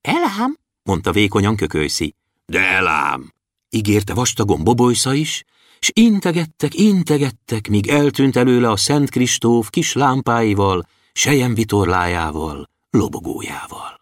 Elám, 0.00 0.58
mondta 0.82 1.12
vékonyan 1.12 1.56
kökőszi. 1.56 2.14
De 2.46 2.60
elám, 2.60 3.32
ígérte 3.70 4.14
vastagon 4.14 4.64
Bobolysza 4.64 5.14
is, 5.14 5.44
s 5.80 5.90
integettek, 5.94 6.74
integettek, 6.74 7.68
míg 7.68 7.88
eltűnt 7.88 8.36
előle 8.36 8.70
a 8.70 8.76
Szent 8.76 9.10
Kristóf 9.10 9.70
kis 9.70 9.92
lámpáival, 9.92 10.86
sejem 11.12 11.54
vitorlájával, 11.54 12.68
lobogójával. 12.90 13.97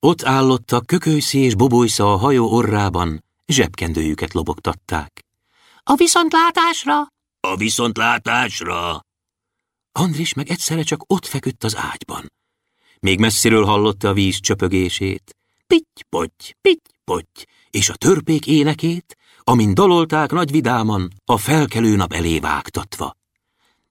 Ott 0.00 0.24
állottak 0.24 0.86
Kökőszi 0.86 1.38
és 1.38 1.54
Bobolysza 1.54 2.12
a 2.12 2.16
hajó 2.16 2.52
orrában, 2.52 3.24
zsebkendőjüket 3.46 4.32
lobogtatták. 4.32 5.24
A 5.82 5.94
viszontlátásra! 5.94 7.00
A 7.40 7.56
viszontlátásra! 7.56 9.04
Andris 9.92 10.34
meg 10.34 10.48
egyszerre 10.48 10.82
csak 10.82 11.04
ott 11.06 11.26
feküdt 11.26 11.64
az 11.64 11.76
ágyban. 11.76 12.32
Még 13.00 13.18
messziről 13.18 13.64
hallotta 13.64 14.08
a 14.08 14.12
víz 14.12 14.40
csöpögését. 14.40 15.36
Pitty-potty, 15.66 16.54
pitty-potty, 16.60 17.46
és 17.70 17.88
a 17.88 17.94
törpék 17.94 18.46
énekét, 18.46 19.16
amin 19.38 19.74
dalolták 19.74 20.30
nagy 20.30 20.50
vidáman, 20.50 21.12
a 21.24 21.38
felkelő 21.38 21.96
nap 21.96 22.12
elé 22.12 22.38
vágtatva. 22.38 23.16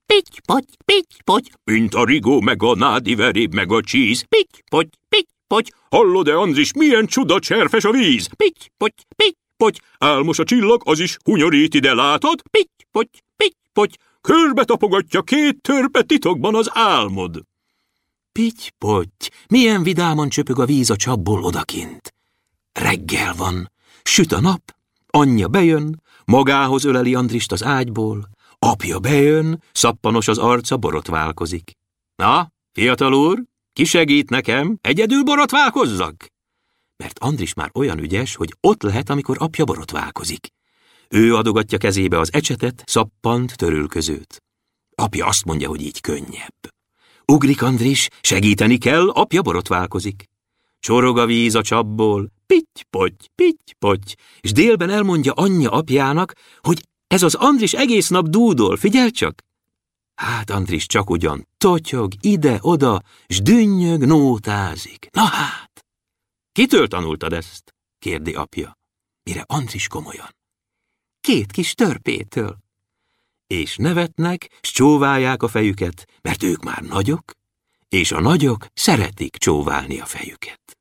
Pitty-potty, 0.06 0.76
pitty-potty, 0.84 1.50
mint 1.64 1.94
a 1.94 2.04
rigó, 2.04 2.40
meg 2.40 2.62
a 2.62 2.74
nádi 2.74 3.14
veréb, 3.14 3.54
meg 3.54 3.72
a 3.72 3.80
csíz. 3.80 4.24
Pitty-potty, 4.28 4.96
pitty-potty, 5.48 5.70
hallod-e, 5.90 6.36
Andris, 6.36 6.72
milyen 6.72 7.06
csuda 7.06 7.38
cserfes 7.38 7.84
a 7.84 7.90
víz? 7.90 8.28
Pitty-potty, 8.36 9.02
pitty-potty, 9.16 9.80
álmos 9.98 10.38
a 10.38 10.44
csillag, 10.44 10.82
az 10.84 10.98
is 10.98 11.18
hunyorít 11.24 11.74
ide, 11.74 11.94
látod? 11.94 12.42
Pitty-potty, 12.50 13.18
pitty-potty, 13.36 13.96
körbe 14.20 14.64
tapogatja 14.64 15.22
két 15.22 15.60
törpe 15.60 16.02
titokban 16.02 16.54
az 16.54 16.70
álmod. 16.72 17.42
Pitty-potty, 18.32 19.30
milyen 19.48 19.82
vidáman 19.82 20.28
csöpög 20.28 20.58
a 20.58 20.64
víz 20.64 20.90
a 20.90 20.96
csapból 20.96 21.44
odakint. 21.44 22.14
Reggel 22.72 23.34
van, 23.34 23.72
süt 24.02 24.32
a 24.32 24.40
nap, 24.40 24.74
anyja 25.06 25.48
bejön, 25.48 26.02
magához 26.24 26.84
öleli 26.84 27.14
Andrist 27.14 27.52
az 27.52 27.64
ágyból, 27.64 28.28
apja 28.58 28.98
bejön, 28.98 29.62
szappanos 29.72 30.28
az 30.28 30.38
arca, 30.38 30.76
borotválkozik. 30.76 31.72
Na, 32.16 32.52
fiatal 32.72 33.14
úr, 33.14 33.42
ki 33.78 33.84
segít 33.84 34.30
nekem, 34.30 34.78
egyedül 34.80 35.22
borotválkozzak? 35.22 36.26
Mert 36.96 37.18
Andris 37.18 37.54
már 37.54 37.70
olyan 37.74 37.98
ügyes, 37.98 38.34
hogy 38.34 38.54
ott 38.60 38.82
lehet, 38.82 39.10
amikor 39.10 39.36
apja 39.40 39.64
borotválkozik. 39.64 40.48
Ő 41.08 41.34
adogatja 41.34 41.78
kezébe 41.78 42.18
az 42.18 42.32
ecsetet, 42.32 42.82
szappant, 42.86 43.56
törülközőt. 43.56 44.42
Apja 44.94 45.26
azt 45.26 45.44
mondja, 45.44 45.68
hogy 45.68 45.80
így 45.80 46.00
könnyebb. 46.00 46.58
Ugrik 47.24 47.62
Andris, 47.62 48.08
segíteni 48.20 48.78
kell, 48.78 49.08
apja 49.08 49.42
borotválkozik. 49.42 50.24
Csorog 50.80 51.18
a 51.18 51.26
víz 51.26 51.54
a 51.54 51.62
csapból, 51.62 52.32
pitty-potty, 52.46 53.26
pitty-potty, 53.34 54.16
és 54.40 54.52
délben 54.52 54.90
elmondja 54.90 55.32
anyja 55.32 55.70
apjának, 55.70 56.32
hogy 56.60 56.82
ez 57.06 57.22
az 57.22 57.34
Andris 57.34 57.72
egész 57.72 58.08
nap 58.08 58.28
dúdol, 58.28 58.76
figyelj 58.76 59.10
csak! 59.10 59.42
Hát 60.18 60.50
Andris 60.50 60.86
csak 60.86 61.10
ugyan 61.10 61.48
totyog 61.58 62.12
ide-oda, 62.20 63.02
s 63.26 63.42
dünnyög, 63.42 64.04
nótázik. 64.04 65.08
Na 65.10 65.22
hát! 65.22 65.86
Kitől 66.52 66.88
tanultad 66.88 67.32
ezt? 67.32 67.74
kérdi 67.98 68.34
apja. 68.34 68.78
Mire 69.22 69.44
Andris 69.46 69.86
komolyan. 69.86 70.36
Két 71.20 71.52
kis 71.52 71.74
törpétől. 71.74 72.56
És 73.46 73.76
nevetnek, 73.76 74.58
s 74.60 74.70
csóválják 74.70 75.42
a 75.42 75.48
fejüket, 75.48 76.06
mert 76.22 76.42
ők 76.42 76.62
már 76.64 76.82
nagyok, 76.82 77.32
és 77.88 78.12
a 78.12 78.20
nagyok 78.20 78.66
szeretik 78.74 79.36
csóválni 79.36 80.00
a 80.00 80.06
fejüket. 80.06 80.78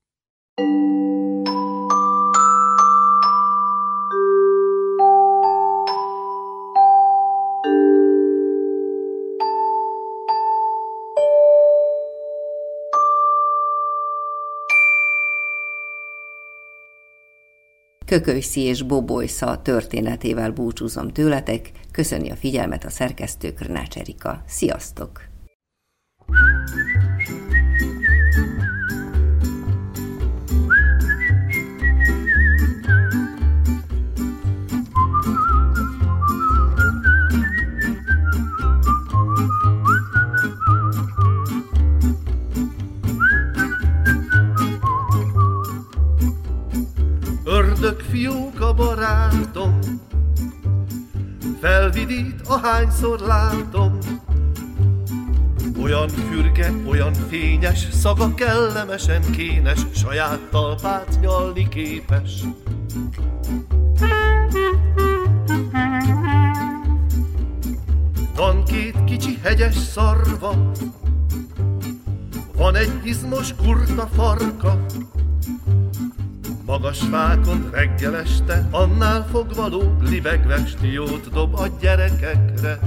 Kökölyszi 18.07 18.61
és 18.61 18.81
Bobolysza 18.81 19.61
történetével 19.61 20.51
búcsúzom 20.51 21.07
tőletek, 21.07 21.71
köszöni 21.91 22.29
a 22.29 22.35
figyelmet 22.35 22.83
a 22.83 22.89
szerkesztő 22.89 23.53
Krnács 23.53 23.97
Erika. 23.97 24.43
Sziasztok! 24.45 25.21
Ördög 26.27 27.06
felvidít, 51.97 52.41
ahányszor 52.47 53.19
látom. 53.19 53.97
Olyan 55.81 56.07
fürge, 56.07 56.71
olyan 56.89 57.13
fényes, 57.13 57.87
szaga 57.91 58.33
kellemesen 58.33 59.31
kénes, 59.31 59.79
saját 59.93 60.39
talpát 60.49 61.17
nyalni 61.21 61.67
képes. 61.67 62.31
Van 68.35 68.63
két 68.63 69.03
kicsi 69.05 69.39
hegyes 69.43 69.75
szarva, 69.75 70.71
van 72.55 72.75
egy 72.75 73.01
izmos 73.03 73.55
kurta 73.55 74.07
farka, 74.15 74.85
Magas 76.67 76.99
fákon 76.99 77.69
reggel 77.71 78.15
este, 78.15 78.67
annál 78.71 79.25
fogva 79.31 79.67
lóg, 79.67 80.01
libegve 80.01 80.63
jót 80.81 81.29
dob 81.29 81.55
a 81.55 81.67
gyerekekre. 81.79 82.79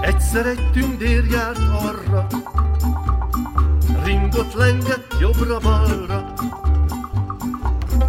Egyszer 0.00 0.46
egy 0.46 0.70
tündér 0.72 1.24
járt 1.24 1.58
arra, 1.58 2.26
ringot 4.04 4.54
lengett 4.54 5.14
jobbra-balra. 5.20 6.32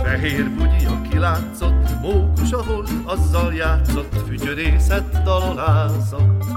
Fehér 0.03 0.49
bugyi, 0.49 0.85
aki 0.85 1.17
látszott, 1.17 2.01
mókus, 2.01 2.51
ahol 2.51 2.85
azzal 3.05 3.53
játszott, 3.53 4.15
fügyörészet 4.27 5.23
dalolázott. 5.23 6.54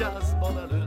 Just 0.00 0.40
bol 0.40 0.56
alır 0.56 0.79